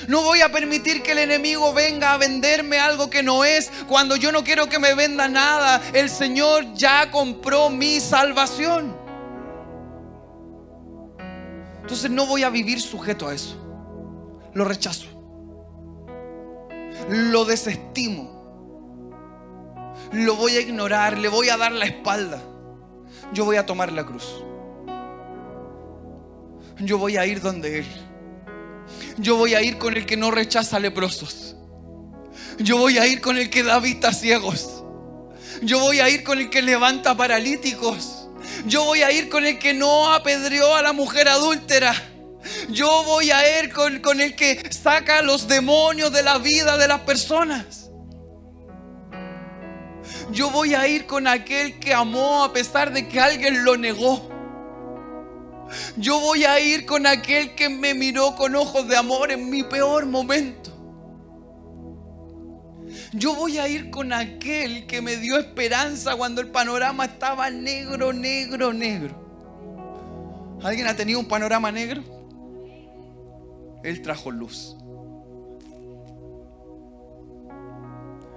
No 0.07 0.21
voy 0.23 0.41
a 0.41 0.51
permitir 0.51 1.01
que 1.01 1.13
el 1.13 1.19
enemigo 1.19 1.73
venga 1.73 2.13
a 2.13 2.17
venderme 2.17 2.79
algo 2.79 3.09
que 3.09 3.23
no 3.23 3.45
es 3.45 3.71
cuando 3.87 4.15
yo 4.15 4.31
no 4.31 4.43
quiero 4.43 4.67
que 4.67 4.79
me 4.79 4.93
venda 4.93 5.27
nada. 5.27 5.81
El 5.93 6.09
Señor 6.09 6.73
ya 6.73 7.09
compró 7.11 7.69
mi 7.69 7.99
salvación. 7.99 9.04
Entonces 11.85 12.09
no 12.09 12.25
voy 12.25 12.41
a 12.41 12.49
vivir 12.49 12.81
sujeto 12.81 13.27
a 13.27 13.35
eso. 13.35 13.55
Lo 14.55 14.65
rechazo. 14.65 15.05
Lo 17.07 17.45
desestimo. 17.45 18.33
Lo 20.11 20.35
voy 20.35 20.55
a 20.55 20.61
ignorar. 20.61 21.15
Le 21.19 21.27
voy 21.27 21.49
a 21.49 21.57
dar 21.57 21.71
la 21.71 21.85
espalda. 21.85 22.41
Yo 23.33 23.45
voy 23.45 23.57
a 23.57 23.67
tomar 23.67 23.91
la 23.91 24.03
cruz. 24.03 24.25
Yo 26.79 26.97
voy 26.97 27.17
a 27.17 27.27
ir 27.27 27.39
donde 27.39 27.77
Él. 27.81 27.85
Yo 29.19 29.37
voy 29.37 29.53
a 29.53 29.61
ir 29.61 29.77
con 29.77 29.95
el 29.95 30.07
que 30.07 30.17
no 30.17 30.31
rechaza 30.31 30.79
leprosos. 30.79 31.55
Yo 32.57 32.79
voy 32.79 32.97
a 32.97 33.05
ir 33.05 33.21
con 33.21 33.37
el 33.37 33.51
que 33.51 33.61
da 33.61 33.79
vista 33.79 34.07
a 34.07 34.13
ciegos. 34.13 34.83
Yo 35.61 35.81
voy 35.81 35.99
a 35.99 36.09
ir 36.09 36.23
con 36.23 36.39
el 36.39 36.49
que 36.49 36.63
levanta 36.63 37.15
paralíticos. 37.15 38.14
Yo 38.65 38.83
voy 38.83 39.03
a 39.03 39.11
ir 39.11 39.29
con 39.29 39.45
el 39.45 39.59
que 39.59 39.73
no 39.73 40.11
apedreó 40.13 40.75
a 40.75 40.81
la 40.81 40.93
mujer 40.93 41.27
adúltera. 41.27 41.93
Yo 42.69 43.03
voy 43.03 43.31
a 43.31 43.61
ir 43.61 43.71
con, 43.71 43.99
con 43.99 44.21
el 44.21 44.35
que 44.35 44.71
saca 44.71 45.21
los 45.21 45.47
demonios 45.47 46.11
de 46.11 46.23
la 46.23 46.37
vida 46.39 46.77
de 46.77 46.87
las 46.87 47.01
personas. 47.01 47.89
Yo 50.31 50.49
voy 50.49 50.73
a 50.73 50.87
ir 50.87 51.05
con 51.05 51.27
aquel 51.27 51.79
que 51.79 51.93
amó 51.93 52.43
a 52.43 52.53
pesar 52.53 52.91
de 52.91 53.07
que 53.07 53.19
alguien 53.19 53.63
lo 53.63 53.77
negó. 53.77 54.29
Yo 55.97 56.19
voy 56.19 56.45
a 56.45 56.59
ir 56.59 56.85
con 56.85 57.05
aquel 57.07 57.55
que 57.55 57.69
me 57.69 57.93
miró 57.93 58.35
con 58.35 58.55
ojos 58.55 58.87
de 58.87 58.97
amor 58.97 59.31
en 59.31 59.49
mi 59.49 59.63
peor 59.63 60.05
momento. 60.05 60.74
Yo 63.15 63.33
voy 63.33 63.57
a 63.59 63.67
ir 63.69 63.91
con 63.91 64.11
aquel 64.11 64.87
que 64.87 65.01
me 65.01 65.15
dio 65.15 65.37
esperanza 65.37 66.17
cuando 66.17 66.41
el 66.41 66.49
panorama 66.49 67.05
estaba 67.05 67.49
negro, 67.49 68.11
negro, 68.11 68.73
negro. 68.73 70.57
¿Alguien 70.61 70.87
ha 70.87 70.95
tenido 70.97 71.21
un 71.21 71.27
panorama 71.27 71.71
negro? 71.71 72.03
Él 73.83 74.01
trajo 74.01 74.31
luz. 74.31 74.75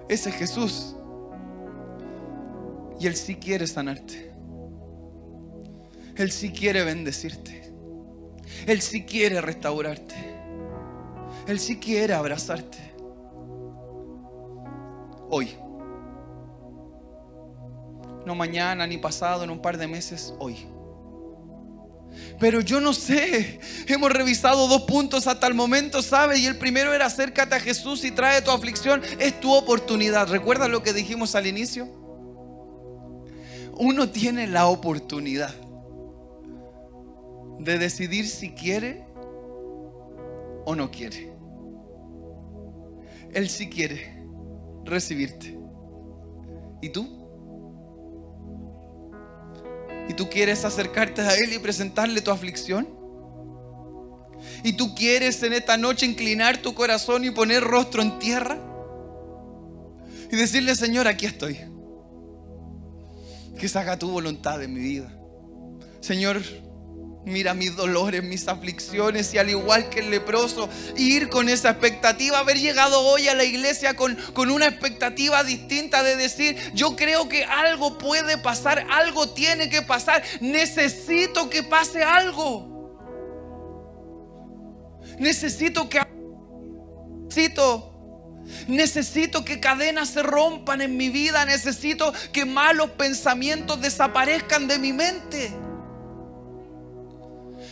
Ese 0.09 0.31
es 0.31 0.37
Jesús. 0.37 0.95
Y 3.01 3.09
Él 3.09 3.17
sí 3.17 3.35
quiere 3.35 3.67
sanarte. 3.67 4.31
Él 6.17 6.31
sí 6.31 6.51
quiere 6.51 6.85
bendecirte. 6.85 7.73
Él 8.67 8.81
sí 8.81 9.05
quiere 9.05 9.41
restaurarte. 9.41 10.15
Él 11.49 11.59
sí 11.59 11.79
quiere 11.79 12.15
abrazarte. 12.15 12.88
Hoy. 15.31 15.57
No 18.25 18.35
mañana 18.35 18.87
ni 18.87 18.99
pasado, 18.99 19.45
en 19.45 19.51
un 19.51 19.61
par 19.61 19.79
de 19.79 19.87
meses, 19.87 20.35
hoy. 20.39 20.67
Pero 22.39 22.61
yo 22.61 22.81
no 22.81 22.93
sé. 22.93 23.61
Hemos 23.87 24.13
revisado 24.13 24.69
dos 24.69 24.83
puntos 24.83 25.27
hasta 25.27 25.47
el 25.47 25.55
momento, 25.55 26.03
¿sabes? 26.03 26.41
Y 26.41 26.47
el 26.47 26.57
primero 26.57 26.93
era 26.93 27.07
acércate 27.07 27.55
a 27.55 27.61
Jesús 27.61 28.05
y 28.05 28.11
trae 28.11 28.43
tu 28.43 28.51
aflicción. 28.51 29.03
Es 29.19 29.39
tu 29.41 29.53
oportunidad. 29.53 30.29
¿Recuerdas 30.29 30.69
lo 30.69 30.83
que 30.83 30.93
dijimos 30.93 31.35
al 31.35 31.47
inicio? 31.47 31.89
Uno 33.77 34.11
tiene 34.11 34.47
la 34.47 34.67
oportunidad 34.67 35.55
de 37.61 37.79
decidir 37.79 38.29
si 38.29 38.51
quiere 38.51 39.05
o 40.65 40.75
no 40.75 40.91
quiere. 40.91 41.33
Él 43.33 43.49
sí 43.49 43.69
quiere 43.69 44.18
recibirte. 44.89 45.59
¿Y 46.81 46.89
tú? 46.91 47.19
¿Y 50.09 50.15
tú 50.15 50.29
quieres 50.31 50.65
acercarte 50.65 51.23
a 51.23 51.35
Él 51.37 51.53
y 51.53 51.59
presentarle 51.59 52.21
tu 52.21 52.31
aflicción? 52.31 52.89
¿Y 54.65 54.73
tú 54.73 54.95
quieres 54.95 55.43
en 55.43 55.53
esta 55.53 55.77
noche 55.77 56.07
inclinar 56.07 56.59
tu 56.59 56.75
corazón 56.75 57.25
y 57.25 57.31
poner 57.31 57.63
rostro 57.63 58.03
en 58.03 58.19
tierra? 58.19 58.59
Y 60.31 60.37
decirle, 60.37 60.75
Señor, 60.75 61.09
aquí 61.09 61.27
estoy. 61.27 61.59
Que 63.59 63.69
se 63.69 63.79
haga 63.79 63.99
tu 63.99 64.11
voluntad 64.11 64.63
en 64.63 64.73
mi 64.73 64.81
vida. 64.81 65.13
Señor, 66.01 66.41
mira 67.25 67.55
mis 67.55 67.77
dolores, 67.77 68.23
mis 68.23 68.49
aflicciones 68.49 69.33
y 69.35 69.39
al 69.39 69.51
igual 69.51 69.89
que 69.91 70.01
el 70.01 70.11
leproso, 70.11 70.69
ir 70.97 71.29
con 71.29 71.49
esa 71.49 71.71
expectativa, 71.71 72.39
haber 72.39 72.59
llegado 72.59 73.01
hoy 73.01 73.29
a 73.29 73.35
la 73.35 73.45
iglesia 73.45 73.95
con, 73.97 74.17
con, 74.33 74.51
una 74.51 74.67
expectativa 74.67 75.45
distinta 75.45 76.03
de 76.03 76.17
decir, 76.17 76.57
yo 76.75 76.97
creo 76.97 77.29
que 77.29 77.45
algo 77.45 77.99
puede 77.99 78.39
pasar, 78.39 78.87
algo 78.91 79.31
tiene 79.31 79.69
que 79.69 79.83
pasar, 79.83 80.23
necesito 80.41 81.51
que 81.51 81.63
pase 81.63 82.03
algo. 82.03 82.77
Necesito 85.19 85.89
que... 85.89 86.01
Necesito 87.29 87.89
Necesito 88.67 89.45
que 89.45 89.61
cadenas 89.61 90.11
se 90.11 90.23
rompan 90.23 90.81
en 90.81 90.97
mi 90.97 91.11
vida. 91.11 91.45
Necesito 91.45 92.13
que 92.33 92.45
malos 92.45 92.91
pensamientos 92.93 93.81
desaparezcan 93.81 94.69
de 94.69 94.79
mi 94.79 94.93
mente. 94.93 95.53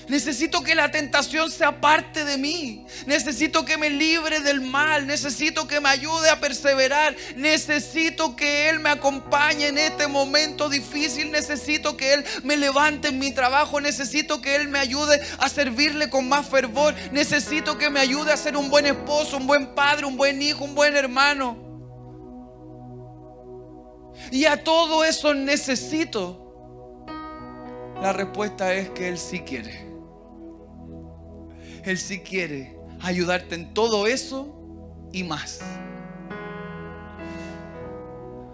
Necesito 0.08 0.62
que 0.62 0.76
la 0.76 0.90
tentación 0.90 1.50
sea 1.50 1.80
parte 1.80 2.24
de 2.24 2.38
mí. 2.38 2.86
Necesito 3.06 3.64
que 3.64 3.76
me 3.76 3.90
libre 3.90 4.40
del 4.40 4.60
mal. 4.60 5.06
Necesito 5.06 5.66
que 5.66 5.80
me 5.80 5.88
ayude 5.88 6.30
a 6.30 6.38
perseverar. 6.38 7.16
Necesito 7.34 8.36
que 8.36 8.68
Él 8.68 8.78
me 8.78 8.90
acompañe 8.90 9.66
en 9.66 9.78
este 9.78 10.06
momento 10.06 10.68
difícil. 10.68 11.32
Necesito 11.32 11.96
que 11.96 12.14
Él 12.14 12.24
me 12.44 12.56
levante 12.56 13.08
en 13.08 13.18
mi 13.18 13.32
trabajo. 13.32 13.80
Necesito 13.80 14.40
que 14.40 14.54
Él 14.54 14.68
me 14.68 14.78
ayude 14.78 15.20
a 15.38 15.48
servirle 15.48 16.08
con 16.08 16.28
más 16.28 16.48
fervor. 16.48 16.94
Necesito 17.10 17.76
que 17.76 17.90
me 17.90 17.98
ayude 17.98 18.32
a 18.32 18.36
ser 18.36 18.56
un 18.56 18.70
buen 18.70 18.86
esposo, 18.86 19.36
un 19.36 19.48
buen 19.48 19.74
padre, 19.74 20.06
un 20.06 20.16
buen 20.16 20.40
hijo, 20.40 20.64
un 20.64 20.76
buen 20.76 20.96
hermano. 20.96 21.66
Y 24.30 24.44
a 24.44 24.62
todo 24.62 25.04
eso 25.04 25.34
necesito. 25.34 26.42
La 28.00 28.12
respuesta 28.12 28.72
es 28.72 28.90
que 28.90 29.08
Él 29.08 29.18
sí 29.18 29.40
quiere. 29.40 29.85
Él 31.86 31.98
sí 31.98 32.18
quiere 32.18 32.76
ayudarte 33.00 33.54
en 33.54 33.72
todo 33.72 34.08
eso 34.08 34.52
y 35.12 35.22
más. 35.22 35.60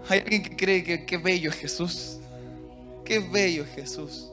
Hay 0.07 0.19
alguien 0.19 0.43
que 0.43 0.55
cree 0.55 0.83
que 0.83 1.03
qué 1.03 1.17
bello 1.17 1.49
es 1.49 1.55
Jesús. 1.55 2.19
Qué 3.03 3.17
bello 3.19 3.63
es 3.63 3.71
Jesús. 3.71 4.29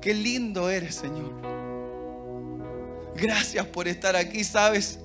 Qué 0.00 0.14
lindo 0.14 0.70
eres, 0.70 0.94
Señor. 0.94 1.30
Gracias 3.16 3.66
por 3.66 3.86
estar 3.86 4.16
aquí, 4.16 4.42
¿sabes? 4.44 4.98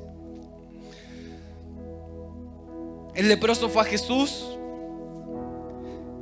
El 3.13 3.27
leproso 3.27 3.67
fue 3.67 3.81
a 3.81 3.85
Jesús 3.85 4.57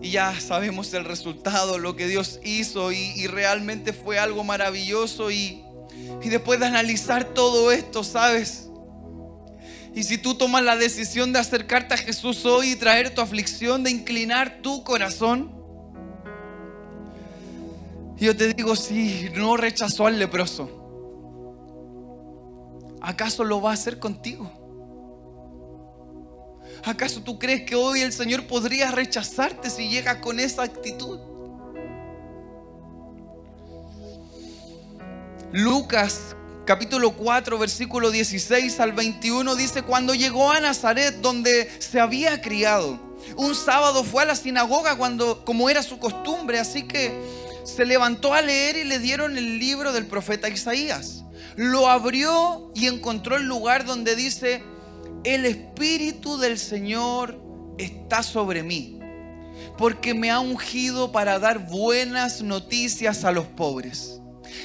y 0.02 0.10
ya 0.10 0.39
sabemos 0.39 0.91
el 0.96 1.06
resultado, 1.06 1.78
lo 1.78 1.96
que 1.96 2.08
Dios 2.08 2.39
hizo 2.44 2.91
y, 2.91 3.13
y 3.15 3.28
realmente 3.28 3.94
fue 3.94 4.18
algo 4.18 4.44
maravilloso 4.44 5.30
y 5.30 5.64
y 6.26 6.30
después 6.30 6.60
de 6.60 6.66
analizar 6.66 7.24
todo 7.36 7.72
esto, 7.72 8.04
¿sabes? 8.04 8.68
Y 9.94 10.02
si 10.02 10.18
tú 10.18 10.34
tomas 10.34 10.64
la 10.64 10.76
decisión 10.76 11.32
de 11.32 11.38
acercarte 11.38 11.94
a 11.94 11.98
Jesús 11.98 12.44
hoy 12.48 12.72
y 12.72 12.76
traer 12.76 13.14
tu 13.14 13.22
aflicción, 13.22 13.84
de 13.84 13.92
inclinar 13.92 14.64
tu 14.64 14.84
corazón, 14.84 15.54
yo 18.18 18.36
te 18.36 18.56
digo, 18.56 18.76
si 18.76 19.30
no 19.36 19.56
rechazó 19.56 20.08
al 20.08 20.18
leproso, 20.18 20.68
¿acaso 23.02 23.44
lo 23.44 23.62
va 23.62 23.70
a 23.70 23.74
hacer 23.76 24.00
contigo? 24.00 24.52
¿Acaso 26.84 27.22
tú 27.22 27.38
crees 27.38 27.62
que 27.68 27.76
hoy 27.76 28.02
el 28.02 28.12
Señor 28.12 28.48
podría 28.48 28.90
rechazarte 28.90 29.70
si 29.70 29.90
llegas 29.90 30.18
con 30.18 30.40
esa 30.40 30.64
actitud? 30.64 31.20
Lucas 35.52 36.36
capítulo 36.66 37.16
4, 37.16 37.60
versículo 37.60 38.10
16 38.10 38.80
al 38.80 38.92
21 38.94 39.56
dice, 39.56 39.84
cuando 39.84 40.16
llegó 40.16 40.52
a 40.52 40.60
Nazaret, 40.60 41.16
donde 41.22 41.70
se 41.80 42.00
había 42.00 42.42
criado, 42.42 43.00
un 43.38 43.54
sábado 43.54 44.04
fue 44.04 44.24
a 44.24 44.26
la 44.26 44.36
sinagoga 44.36 44.98
cuando, 44.98 45.46
como 45.46 45.70
era 45.70 45.84
su 45.84 46.00
costumbre, 46.00 46.60
así 46.60 46.84
que 46.84 47.14
se 47.64 47.86
levantó 47.86 48.34
a 48.34 48.42
leer 48.42 48.78
y 48.78 48.84
le 48.84 49.00
dieron 49.00 49.38
el 49.38 49.60
libro 49.60 49.94
del 49.94 50.08
profeta 50.08 50.50
Isaías. 50.50 51.24
Lo 51.56 51.88
abrió 51.88 52.72
y 52.74 52.88
encontró 52.88 53.38
el 53.38 53.44
lugar 53.44 53.86
donde 53.86 54.16
dice, 54.16 54.64
el 55.24 55.46
Espíritu 55.46 56.38
del 56.38 56.58
Señor 56.58 57.40
está 57.78 58.24
sobre 58.24 58.64
mí, 58.64 59.00
porque 59.78 60.14
me 60.14 60.32
ha 60.32 60.40
ungido 60.40 61.12
para 61.12 61.40
dar 61.40 61.68
buenas 61.68 62.42
noticias 62.42 63.24
a 63.24 63.32
los 63.32 63.46
pobres 63.46 64.22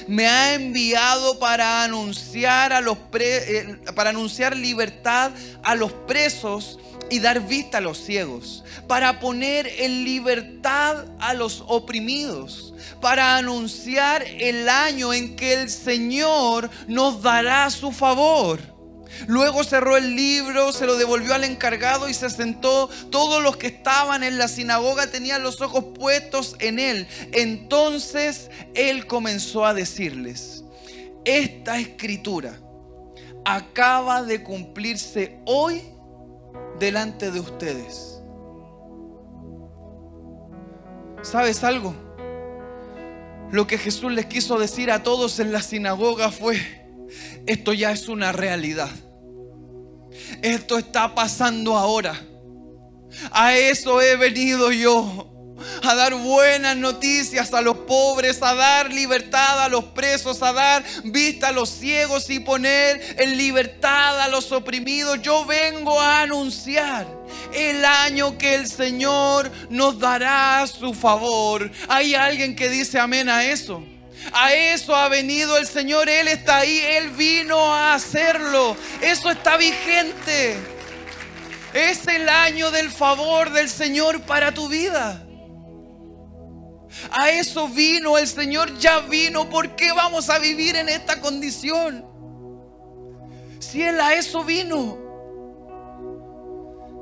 me 0.07 0.27
ha 0.27 0.53
enviado 0.53 1.39
para 1.39 1.83
anunciar, 1.83 2.73
a 2.73 2.81
los 2.81 2.97
eh, 3.13 3.77
para 3.95 4.09
anunciar 4.11 4.55
libertad 4.55 5.31
a 5.63 5.75
los 5.75 5.91
presos 5.93 6.79
y 7.09 7.19
dar 7.19 7.45
vista 7.45 7.79
a 7.79 7.81
los 7.81 7.97
ciegos, 7.97 8.63
para 8.87 9.19
poner 9.19 9.67
en 9.67 10.05
libertad 10.05 11.05
a 11.19 11.33
los 11.33 11.63
oprimidos, 11.67 12.73
para 13.01 13.35
anunciar 13.35 14.23
el 14.23 14.69
año 14.69 15.13
en 15.13 15.35
que 15.35 15.53
el 15.53 15.69
Señor 15.69 16.69
nos 16.87 17.21
dará 17.21 17.69
su 17.69 17.91
favor. 17.91 18.70
Luego 19.27 19.63
cerró 19.63 19.97
el 19.97 20.15
libro, 20.15 20.71
se 20.71 20.85
lo 20.85 20.95
devolvió 20.95 21.33
al 21.33 21.43
encargado 21.43 22.09
y 22.09 22.13
se 22.13 22.29
sentó. 22.29 22.89
Todos 23.09 23.41
los 23.43 23.57
que 23.57 23.67
estaban 23.67 24.23
en 24.23 24.37
la 24.37 24.47
sinagoga 24.47 25.07
tenían 25.07 25.43
los 25.43 25.61
ojos 25.61 25.85
puestos 25.97 26.55
en 26.59 26.79
él. 26.79 27.07
Entonces 27.31 28.49
él 28.73 29.07
comenzó 29.07 29.65
a 29.65 29.73
decirles, 29.73 30.63
esta 31.25 31.79
escritura 31.79 32.57
acaba 33.45 34.23
de 34.23 34.43
cumplirse 34.43 35.39
hoy 35.45 35.81
delante 36.79 37.31
de 37.31 37.39
ustedes. 37.39 38.19
¿Sabes 41.21 41.63
algo? 41.63 41.93
Lo 43.51 43.67
que 43.67 43.77
Jesús 43.77 44.11
les 44.11 44.25
quiso 44.25 44.57
decir 44.57 44.91
a 44.91 45.03
todos 45.03 45.39
en 45.39 45.51
la 45.51 45.61
sinagoga 45.61 46.31
fue, 46.31 46.80
esto 47.45 47.73
ya 47.73 47.91
es 47.91 48.07
una 48.07 48.31
realidad. 48.31 48.89
Esto 50.41 50.77
está 50.77 51.13
pasando 51.15 51.77
ahora. 51.77 52.19
A 53.31 53.55
eso 53.55 54.01
he 54.01 54.15
venido 54.15 54.71
yo 54.71 55.27
a 55.83 55.95
dar 55.95 56.15
buenas 56.15 56.77
noticias 56.77 57.53
a 57.53 57.61
los 57.61 57.77
pobres, 57.77 58.41
a 58.41 58.53
dar 58.53 58.91
libertad 58.91 59.63
a 59.63 59.69
los 59.69 59.85
presos, 59.85 60.41
a 60.41 60.53
dar 60.53 60.83
vista 61.03 61.49
a 61.49 61.51
los 61.51 61.69
ciegos 61.69 62.29
y 62.29 62.39
poner 62.39 63.15
en 63.19 63.37
libertad 63.37 64.19
a 64.19 64.27
los 64.27 64.51
oprimidos. 64.51 65.21
Yo 65.21 65.45
vengo 65.45 65.99
a 65.99 66.21
anunciar 66.21 67.07
el 67.53 67.83
año 67.85 68.37
que 68.37 68.55
el 68.55 68.67
Señor 68.67 69.51
nos 69.69 69.99
dará 69.99 70.65
su 70.67 70.93
favor. 70.93 71.71
Hay 71.87 72.15
alguien 72.15 72.55
que 72.55 72.69
dice 72.69 72.99
amén 72.99 73.29
a 73.29 73.45
eso. 73.45 73.83
A 74.33 74.53
eso 74.53 74.95
ha 74.95 75.09
venido 75.09 75.57
el 75.57 75.67
Señor, 75.67 76.09
Él 76.09 76.27
está 76.27 76.59
ahí, 76.59 76.79
Él 76.79 77.09
vino 77.11 77.73
a 77.73 77.93
hacerlo. 77.93 78.77
Eso 79.01 79.29
está 79.29 79.57
vigente. 79.57 80.57
Es 81.73 82.07
el 82.07 82.27
año 82.29 82.71
del 82.71 82.89
favor 82.89 83.51
del 83.51 83.69
Señor 83.69 84.21
para 84.21 84.53
tu 84.53 84.67
vida. 84.67 85.25
A 87.11 87.31
eso 87.31 87.67
vino, 87.67 88.17
el 88.17 88.27
Señor 88.27 88.77
ya 88.77 88.99
vino. 88.99 89.49
¿Por 89.49 89.75
qué 89.75 89.91
vamos 89.91 90.29
a 90.29 90.39
vivir 90.39 90.75
en 90.75 90.89
esta 90.89 91.19
condición? 91.19 92.05
Si 93.59 93.81
Él 93.81 93.99
a 93.99 94.13
eso 94.13 94.43
vino. 94.43 94.97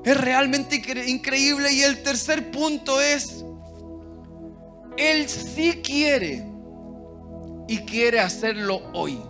Es 0.04 0.18
realmente 0.18 0.82
increíble. 1.08 1.72
Y 1.74 1.84
el 1.84 2.02
tercer 2.02 2.50
punto 2.52 3.02
es, 3.02 3.44
Él 4.98 5.28
sí 5.30 5.82
quiere 5.84 6.49
y 7.70 7.78
quiere 7.86 8.20
hacerlo 8.20 8.82
hoy. 8.94 9.22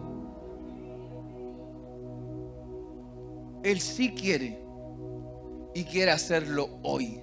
Él 3.64 3.82
sí 3.82 4.14
quiere 4.16 4.64
y 5.76 5.84
quiere 5.84 6.12
hacerlo 6.12 6.70
hoy. 6.82 7.20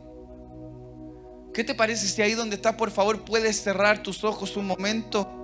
¿Qué 1.55 1.65
te 1.65 1.75
parece 1.75 2.07
si 2.07 2.21
ahí 2.21 2.35
donde 2.35 2.57
estás, 2.57 2.75
por 2.75 2.91
favor, 2.91 3.25
puedes 3.25 3.63
cerrar 3.63 4.03
tus 4.03 4.25
ojos 4.25 4.59
un 4.59 4.67
momento? 4.67 5.36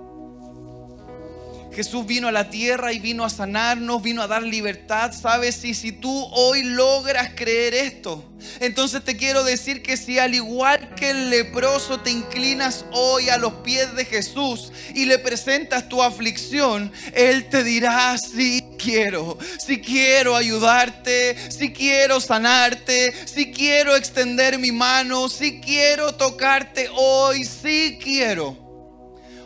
Jesús 1.73 2.05
vino 2.05 2.27
a 2.27 2.31
la 2.31 2.49
tierra 2.49 2.93
y 2.93 2.99
vino 2.99 3.25
a 3.25 3.29
sanarnos, 3.29 4.01
vino 4.01 4.21
a 4.21 4.27
dar 4.27 4.43
libertad, 4.43 5.11
¿sabes? 5.11 5.63
Y 5.65 5.73
si 5.73 5.91
tú 5.91 6.27
hoy 6.31 6.63
logras 6.63 7.31
creer 7.35 7.73
esto, 7.73 8.23
entonces 8.59 9.03
te 9.03 9.17
quiero 9.17 9.43
decir 9.43 9.81
que 9.81 9.97
si 9.97 10.19
al 10.19 10.35
igual 10.35 10.93
que 10.95 11.09
el 11.09 11.29
leproso 11.29 11.99
te 11.99 12.11
inclinas 12.11 12.85
hoy 12.91 13.29
a 13.29 13.37
los 13.37 13.53
pies 13.55 13.95
de 13.95 14.05
Jesús 14.05 14.71
y 14.93 15.05
le 15.05 15.17
presentas 15.19 15.89
tu 15.89 16.01
aflicción, 16.03 16.91
Él 17.13 17.49
te 17.49 17.63
dirá, 17.63 18.17
sí 18.17 18.63
quiero, 18.77 19.37
si 19.59 19.81
quiero 19.81 20.35
ayudarte, 20.35 21.35
si 21.49 21.71
quiero 21.73 22.19
sanarte, 22.19 23.13
si 23.25 23.51
quiero 23.51 23.95
extender 23.95 24.59
mi 24.59 24.71
mano, 24.71 25.29
si 25.29 25.59
quiero 25.59 26.13
tocarte 26.13 26.89
hoy, 26.95 27.45
si 27.45 27.97
quiero 28.01 28.57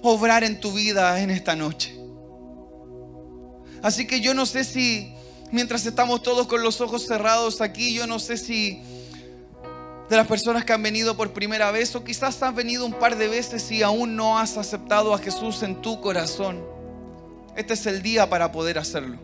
obrar 0.01 0.43
en 0.43 0.59
tu 0.59 0.73
vida 0.73 1.21
en 1.21 1.29
esta 1.29 1.55
noche. 1.55 1.96
Así 3.81 4.07
que 4.07 4.21
yo 4.21 4.33
no 4.33 4.45
sé 4.45 4.63
si, 4.63 5.13
mientras 5.51 5.85
estamos 5.85 6.23
todos 6.23 6.47
con 6.47 6.63
los 6.63 6.81
ojos 6.81 7.05
cerrados 7.05 7.61
aquí, 7.61 7.93
yo 7.93 8.07
no 8.07 8.19
sé 8.19 8.37
si 8.37 8.81
de 10.09 10.15
las 10.15 10.27
personas 10.27 10.63
que 10.63 10.73
han 10.73 10.81
venido 10.81 11.17
por 11.17 11.33
primera 11.33 11.69
vez 11.71 11.93
o 11.95 12.03
quizás 12.03 12.41
has 12.41 12.55
venido 12.55 12.85
un 12.85 12.93
par 12.93 13.17
de 13.17 13.27
veces 13.27 13.69
y 13.71 13.83
aún 13.83 14.15
no 14.15 14.39
has 14.39 14.57
aceptado 14.57 15.13
a 15.13 15.19
Jesús 15.19 15.63
en 15.63 15.81
tu 15.81 15.99
corazón. 15.99 16.63
Este 17.55 17.73
es 17.73 17.85
el 17.85 18.01
día 18.01 18.29
para 18.29 18.51
poder 18.51 18.77
hacerlo. 18.77 19.17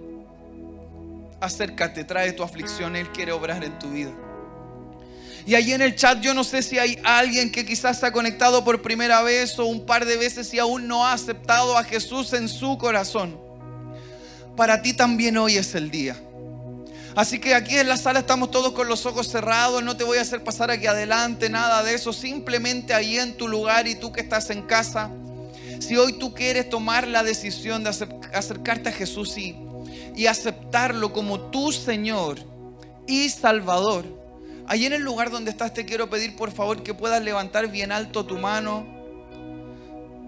Acércate, 1.40 2.04
trae 2.04 2.34
tu 2.34 2.44
aflicción, 2.44 2.96
Él 2.96 3.10
quiere 3.10 3.32
obrar 3.32 3.64
en 3.64 3.78
tu 3.80 3.92
vida. 3.92 4.12
Y 5.46 5.56
ahí 5.56 5.74
en 5.74 5.82
el 5.82 5.96
chat 5.96 6.22
yo 6.22 6.34
no 6.34 6.44
sé 6.44 6.62
si 6.62 6.80
hay 6.80 6.98
alguien 7.04 7.52
que 7.52 7.66
quizás 7.66 8.00
se 8.00 8.06
ha 8.06 8.12
conectado 8.12 8.64
por 8.64 8.82
primera 8.82 9.22
vez 9.24 9.60
o 9.60 9.66
un 9.66 9.86
par 9.86 10.06
de 10.06 10.16
veces 10.16 10.54
y 10.54 10.60
aún 10.60 10.88
no 10.88 11.06
ha 11.06 11.14
aceptado 11.14 11.78
a 11.78 11.84
Jesús 11.84 12.32
en 12.34 12.48
su 12.48 12.78
corazón 12.78 13.43
para 14.56 14.82
ti 14.82 14.94
también 14.94 15.38
hoy 15.38 15.58
es 15.58 15.76
el 15.76 15.90
día. 15.90 16.16
Así 17.16 17.40
que 17.40 17.54
aquí 17.54 17.78
en 17.78 17.88
la 17.88 17.98
sala 17.98 18.20
estamos 18.20 18.50
todos 18.50 18.74
con 18.74 18.88
los 18.88 19.06
ojos 19.06 19.28
cerrados, 19.28 19.84
no 19.84 19.96
te 19.96 20.04
voy 20.04 20.18
a 20.18 20.22
hacer 20.22 20.44
pasar 20.44 20.72
aquí 20.72 20.88
adelante, 20.88 21.50
nada 21.50 21.84
de 21.84 21.94
eso, 21.94 22.12
simplemente 22.12 22.94
ahí 22.94 23.20
en 23.20 23.38
tu 23.38 23.48
lugar 23.48 23.88
y 23.88 23.96
tú 23.96 24.12
que 24.12 24.22
estás 24.22 24.50
en 24.50 24.64
casa, 24.64 25.12
si 25.80 25.96
hoy 25.96 26.14
tú 26.14 26.34
quieres 26.34 26.70
tomar 26.70 27.08
la 27.08 27.22
decisión 27.22 27.84
de 27.84 27.92
acercarte 28.34 28.90
a 28.90 28.92
Jesús 28.92 29.38
y, 29.38 29.56
y 30.16 30.26
aceptarlo 30.26 31.14
como 31.14 31.40
tu 31.40 31.72
Señor 31.72 32.40
y 33.06 33.30
Salvador, 33.30 34.06
ahí 34.68 34.86
en 34.86 34.94
el 34.94 35.04
lugar 35.04 35.30
donde 35.30 35.52
estás 35.52 35.72
te 35.72 35.86
quiero 35.86 36.10
pedir 36.10 36.36
por 36.36 36.52
favor 36.52 36.82
que 36.82 36.96
puedas 36.96 37.22
levantar 37.22 37.68
bien 37.70 37.92
alto 37.92 38.26
tu 38.26 38.40
mano. 38.40 38.88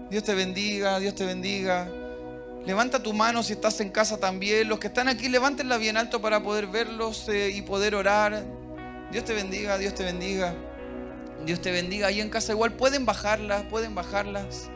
Dios 0.08 0.22
te 0.22 0.34
bendiga, 0.34 1.00
Dios 1.00 1.16
te 1.16 1.24
bendiga. 1.24 1.90
Levanta 2.66 3.00
tu 3.00 3.12
mano 3.12 3.44
si 3.44 3.52
estás 3.52 3.78
en 3.78 3.90
casa 3.90 4.18
también. 4.18 4.68
Los 4.68 4.80
que 4.80 4.88
están 4.88 5.06
aquí, 5.06 5.28
levántenla 5.28 5.76
bien 5.76 5.96
alto 5.96 6.20
para 6.20 6.42
poder 6.42 6.66
verlos 6.66 7.28
eh, 7.28 7.50
y 7.54 7.62
poder 7.62 7.94
orar. 7.94 8.44
Dios 9.12 9.24
te 9.24 9.34
bendiga, 9.34 9.78
Dios 9.78 9.94
te 9.94 10.02
bendiga. 10.02 10.52
Dios 11.44 11.60
te 11.62 11.70
bendiga. 11.70 12.08
Ahí 12.08 12.20
en 12.20 12.28
casa 12.28 12.52
igual 12.52 12.72
pueden 12.72 13.06
bajarlas, 13.06 13.62
pueden 13.70 13.94
bajarlas. 13.94 14.68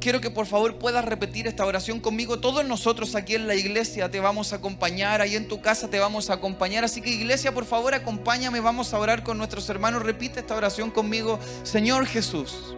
Quiero 0.00 0.20
que 0.20 0.30
por 0.30 0.46
favor 0.46 0.78
puedas 0.78 1.04
repetir 1.04 1.48
esta 1.48 1.66
oración 1.66 1.98
conmigo. 1.98 2.38
Todos 2.38 2.64
nosotros 2.64 3.16
aquí 3.16 3.34
en 3.34 3.48
la 3.48 3.56
iglesia 3.56 4.08
te 4.12 4.20
vamos 4.20 4.52
a 4.52 4.56
acompañar. 4.56 5.20
Ahí 5.20 5.34
en 5.34 5.48
tu 5.48 5.60
casa 5.60 5.90
te 5.90 5.98
vamos 5.98 6.30
a 6.30 6.34
acompañar. 6.34 6.84
Así 6.84 7.00
que 7.00 7.10
iglesia, 7.10 7.52
por 7.52 7.64
favor, 7.64 7.92
acompáñame. 7.94 8.60
Vamos 8.60 8.94
a 8.94 9.00
orar 9.00 9.24
con 9.24 9.36
nuestros 9.38 9.68
hermanos. 9.68 10.04
Repite 10.04 10.38
esta 10.38 10.54
oración 10.54 10.92
conmigo. 10.92 11.40
Señor 11.64 12.06
Jesús, 12.06 12.76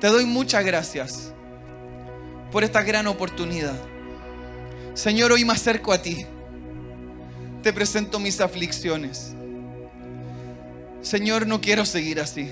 te 0.00 0.06
doy 0.06 0.26
muchas 0.26 0.64
gracias 0.64 1.32
por 2.50 2.64
esta 2.64 2.82
gran 2.82 3.06
oportunidad. 3.06 3.76
Señor, 4.94 5.32
hoy 5.32 5.44
me 5.44 5.52
acerco 5.52 5.92
a 5.92 6.00
ti. 6.00 6.24
Te 7.62 7.72
presento 7.72 8.18
mis 8.18 8.40
aflicciones. 8.40 9.34
Señor, 11.02 11.46
no 11.46 11.60
quiero 11.60 11.84
seguir 11.84 12.20
así. 12.20 12.50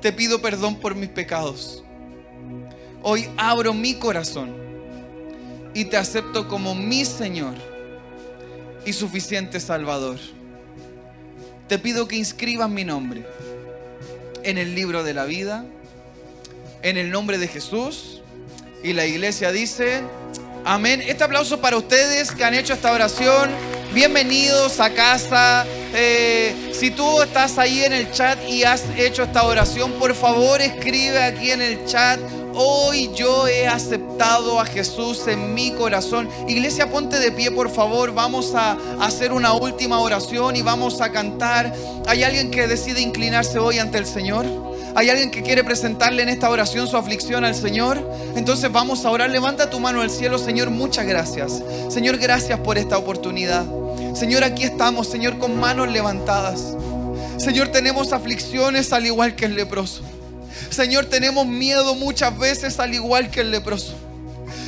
Te 0.00 0.12
pido 0.12 0.40
perdón 0.40 0.76
por 0.76 0.94
mis 0.94 1.08
pecados. 1.08 1.84
Hoy 3.02 3.28
abro 3.36 3.74
mi 3.74 3.94
corazón 3.94 4.54
y 5.74 5.84
te 5.84 5.96
acepto 5.96 6.48
como 6.48 6.74
mi 6.74 7.04
Señor 7.04 7.54
y 8.84 8.92
suficiente 8.92 9.60
Salvador. 9.60 10.18
Te 11.68 11.78
pido 11.78 12.08
que 12.08 12.16
inscribas 12.16 12.70
mi 12.70 12.84
nombre 12.84 13.26
en 14.44 14.58
el 14.58 14.74
libro 14.74 15.02
de 15.02 15.12
la 15.12 15.24
vida, 15.24 15.66
en 16.82 16.96
el 16.96 17.10
nombre 17.10 17.38
de 17.38 17.48
Jesús 17.48 18.22
y 18.82 18.92
la 18.92 19.04
iglesia 19.04 19.52
dice, 19.52 20.02
amén. 20.64 21.02
Este 21.06 21.24
aplauso 21.24 21.60
para 21.60 21.76
ustedes 21.76 22.30
que 22.30 22.44
han 22.44 22.54
hecho 22.54 22.72
esta 22.72 22.92
oración. 22.92 23.50
Bienvenidos 23.92 24.80
a 24.80 24.90
casa. 24.90 25.64
Eh, 25.94 26.70
si 26.72 26.90
tú 26.90 27.22
estás 27.22 27.58
ahí 27.58 27.82
en 27.82 27.92
el 27.92 28.10
chat 28.12 28.38
y 28.48 28.64
has 28.64 28.82
hecho 28.96 29.22
esta 29.22 29.44
oración, 29.44 29.92
por 29.92 30.14
favor 30.14 30.60
escribe 30.60 31.22
aquí 31.22 31.50
en 31.50 31.62
el 31.62 31.84
chat. 31.86 32.20
Hoy 32.54 33.10
yo 33.14 33.46
he 33.48 33.66
aceptado 33.66 34.60
a 34.60 34.64
Jesús 34.64 35.26
en 35.28 35.54
mi 35.54 35.72
corazón. 35.72 36.28
Iglesia, 36.48 36.90
ponte 36.90 37.18
de 37.18 37.30
pie, 37.32 37.50
por 37.50 37.70
favor. 37.70 38.12
Vamos 38.14 38.54
a 38.54 38.76
hacer 39.00 39.32
una 39.32 39.52
última 39.52 39.98
oración 39.98 40.56
y 40.56 40.62
vamos 40.62 41.00
a 41.00 41.12
cantar. 41.12 41.72
¿Hay 42.06 42.22
alguien 42.22 42.50
que 42.50 42.66
decide 42.66 43.00
inclinarse 43.00 43.58
hoy 43.58 43.78
ante 43.78 43.98
el 43.98 44.06
Señor? 44.06 44.46
¿Hay 44.96 45.10
alguien 45.10 45.30
que 45.30 45.42
quiere 45.42 45.62
presentarle 45.62 46.22
en 46.22 46.30
esta 46.30 46.48
oración 46.48 46.88
su 46.88 46.96
aflicción 46.96 47.44
al 47.44 47.54
Señor? 47.54 48.02
Entonces 48.34 48.72
vamos 48.72 49.04
a 49.04 49.10
orar. 49.10 49.28
Levanta 49.28 49.68
tu 49.68 49.78
mano 49.78 50.00
al 50.00 50.08
cielo, 50.10 50.38
Señor. 50.38 50.70
Muchas 50.70 51.04
gracias. 51.04 51.62
Señor, 51.90 52.16
gracias 52.16 52.58
por 52.60 52.78
esta 52.78 52.96
oportunidad. 52.96 53.66
Señor, 54.14 54.42
aquí 54.42 54.62
estamos, 54.62 55.06
Señor, 55.06 55.36
con 55.36 55.60
manos 55.60 55.88
levantadas. 55.88 56.74
Señor, 57.36 57.68
tenemos 57.68 58.14
aflicciones 58.14 58.90
al 58.94 59.04
igual 59.04 59.36
que 59.36 59.44
el 59.44 59.54
leproso. 59.54 60.00
Señor, 60.70 61.04
tenemos 61.04 61.46
miedo 61.46 61.94
muchas 61.94 62.38
veces 62.38 62.80
al 62.80 62.94
igual 62.94 63.30
que 63.30 63.42
el 63.42 63.50
leproso. 63.50 63.92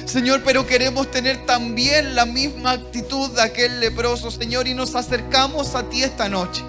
Señor, 0.05 0.43
pero 0.45 0.67
queremos 0.67 1.11
tener 1.11 1.47
también 1.47 2.15
la 2.15 2.27
misma 2.27 2.73
actitud 2.73 3.31
de 3.31 3.41
aquel 3.41 3.81
leproso, 3.81 4.31
Señor, 4.31 4.69
y 4.69 4.75
nos 4.75 4.95
acercamos 4.95 5.75
a 5.75 5.85
ti 5.85 6.03
esta 6.03 6.29
noche. 6.29 6.63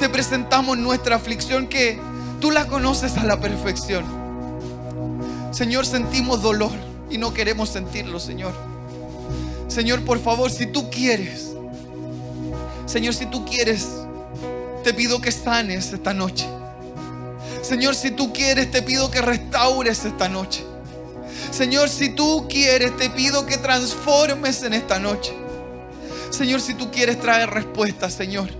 Te 0.00 0.08
presentamos 0.08 0.76
nuestra 0.76 1.14
aflicción 1.14 1.68
que 1.68 2.00
Tú 2.40 2.50
la 2.50 2.66
conoces 2.66 3.16
a 3.16 3.24
la 3.24 3.40
perfección. 3.40 4.04
Señor, 5.52 5.86
sentimos 5.86 6.42
dolor 6.42 6.72
y 7.10 7.18
no 7.18 7.32
queremos 7.32 7.68
sentirlo, 7.68 8.18
Señor. 8.18 8.54
Señor, 9.68 10.02
por 10.04 10.18
favor, 10.18 10.50
si 10.50 10.66
tú 10.66 10.90
quieres, 10.90 11.54
Señor, 12.86 13.14
si 13.14 13.26
tú 13.26 13.44
quieres, 13.44 13.88
te 14.82 14.92
pido 14.92 15.20
que 15.20 15.32
sanes 15.32 15.92
esta 15.92 16.12
noche. 16.12 16.46
Señor, 17.62 17.94
si 17.94 18.10
tú 18.10 18.32
quieres, 18.32 18.70
te 18.70 18.82
pido 18.82 19.10
que 19.10 19.22
restaures 19.22 20.04
esta 20.04 20.28
noche. 20.28 20.64
Señor, 21.50 21.88
si 21.88 22.10
tú 22.10 22.46
quieres, 22.48 22.96
te 22.96 23.08
pido 23.10 23.46
que 23.46 23.56
transformes 23.56 24.62
en 24.62 24.74
esta 24.74 24.98
noche. 24.98 25.34
Señor, 26.30 26.60
si 26.60 26.74
tú 26.74 26.90
quieres 26.90 27.20
traer 27.20 27.50
respuesta, 27.50 28.10
Señor. 28.10 28.50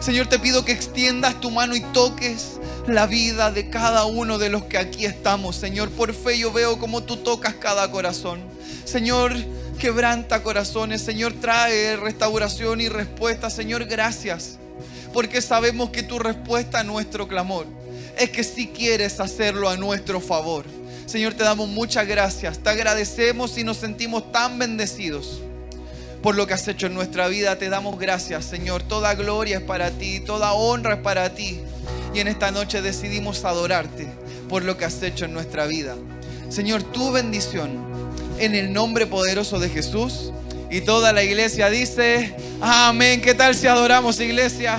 Señor, 0.00 0.26
te 0.26 0.38
pido 0.38 0.64
que 0.64 0.72
extiendas 0.72 1.40
tu 1.40 1.50
mano 1.50 1.74
y 1.74 1.80
toques 1.80 2.57
la 2.88 3.06
vida 3.06 3.50
de 3.50 3.70
cada 3.70 4.04
uno 4.04 4.38
de 4.38 4.48
los 4.48 4.64
que 4.64 4.78
aquí 4.78 5.04
estamos. 5.04 5.56
Señor, 5.56 5.90
por 5.90 6.14
fe 6.14 6.38
yo 6.38 6.52
veo 6.52 6.78
como 6.78 7.02
tú 7.02 7.18
tocas 7.18 7.54
cada 7.54 7.90
corazón. 7.90 8.40
Señor, 8.84 9.34
quebranta 9.78 10.42
corazones. 10.42 11.02
Señor, 11.02 11.34
trae 11.40 11.96
restauración 11.96 12.80
y 12.80 12.88
respuesta. 12.88 13.50
Señor, 13.50 13.84
gracias. 13.86 14.58
Porque 15.12 15.40
sabemos 15.40 15.90
que 15.90 16.02
tu 16.02 16.18
respuesta 16.18 16.80
a 16.80 16.84
nuestro 16.84 17.28
clamor 17.28 17.66
es 18.18 18.30
que 18.30 18.44
si 18.44 18.68
quieres 18.68 19.20
hacerlo 19.20 19.68
a 19.68 19.76
nuestro 19.76 20.20
favor. 20.20 20.64
Señor, 21.06 21.34
te 21.34 21.44
damos 21.44 21.68
muchas 21.68 22.06
gracias. 22.06 22.58
Te 22.58 22.70
agradecemos 22.70 23.56
y 23.56 23.64
nos 23.64 23.78
sentimos 23.78 24.30
tan 24.32 24.58
bendecidos 24.58 25.40
por 26.22 26.34
lo 26.34 26.46
que 26.46 26.54
has 26.54 26.68
hecho 26.68 26.86
en 26.86 26.94
nuestra 26.94 27.28
vida. 27.28 27.56
Te 27.56 27.68
damos 27.68 27.98
gracias, 27.98 28.44
Señor. 28.44 28.82
Toda 28.82 29.14
gloria 29.14 29.58
es 29.58 29.62
para 29.62 29.90
ti, 29.90 30.20
toda 30.20 30.52
honra 30.52 30.94
es 30.94 31.00
para 31.00 31.34
ti. 31.34 31.60
Y 32.14 32.20
en 32.20 32.28
esta 32.28 32.50
noche 32.50 32.82
decidimos 32.82 33.44
adorarte 33.44 34.08
por 34.48 34.64
lo 34.64 34.76
que 34.76 34.84
has 34.84 35.02
hecho 35.02 35.24
en 35.26 35.32
nuestra 35.32 35.66
vida. 35.66 35.94
Señor, 36.48 36.82
tu 36.82 37.12
bendición 37.12 37.86
en 38.38 38.54
el 38.54 38.72
nombre 38.72 39.06
poderoso 39.06 39.58
de 39.58 39.68
Jesús. 39.68 40.32
Y 40.70 40.82
toda 40.82 41.12
la 41.12 41.22
iglesia 41.22 41.70
dice, 41.70 42.34
amén. 42.60 43.20
¿Qué 43.20 43.34
tal 43.34 43.54
si 43.54 43.66
adoramos, 43.66 44.20
iglesia? 44.20 44.78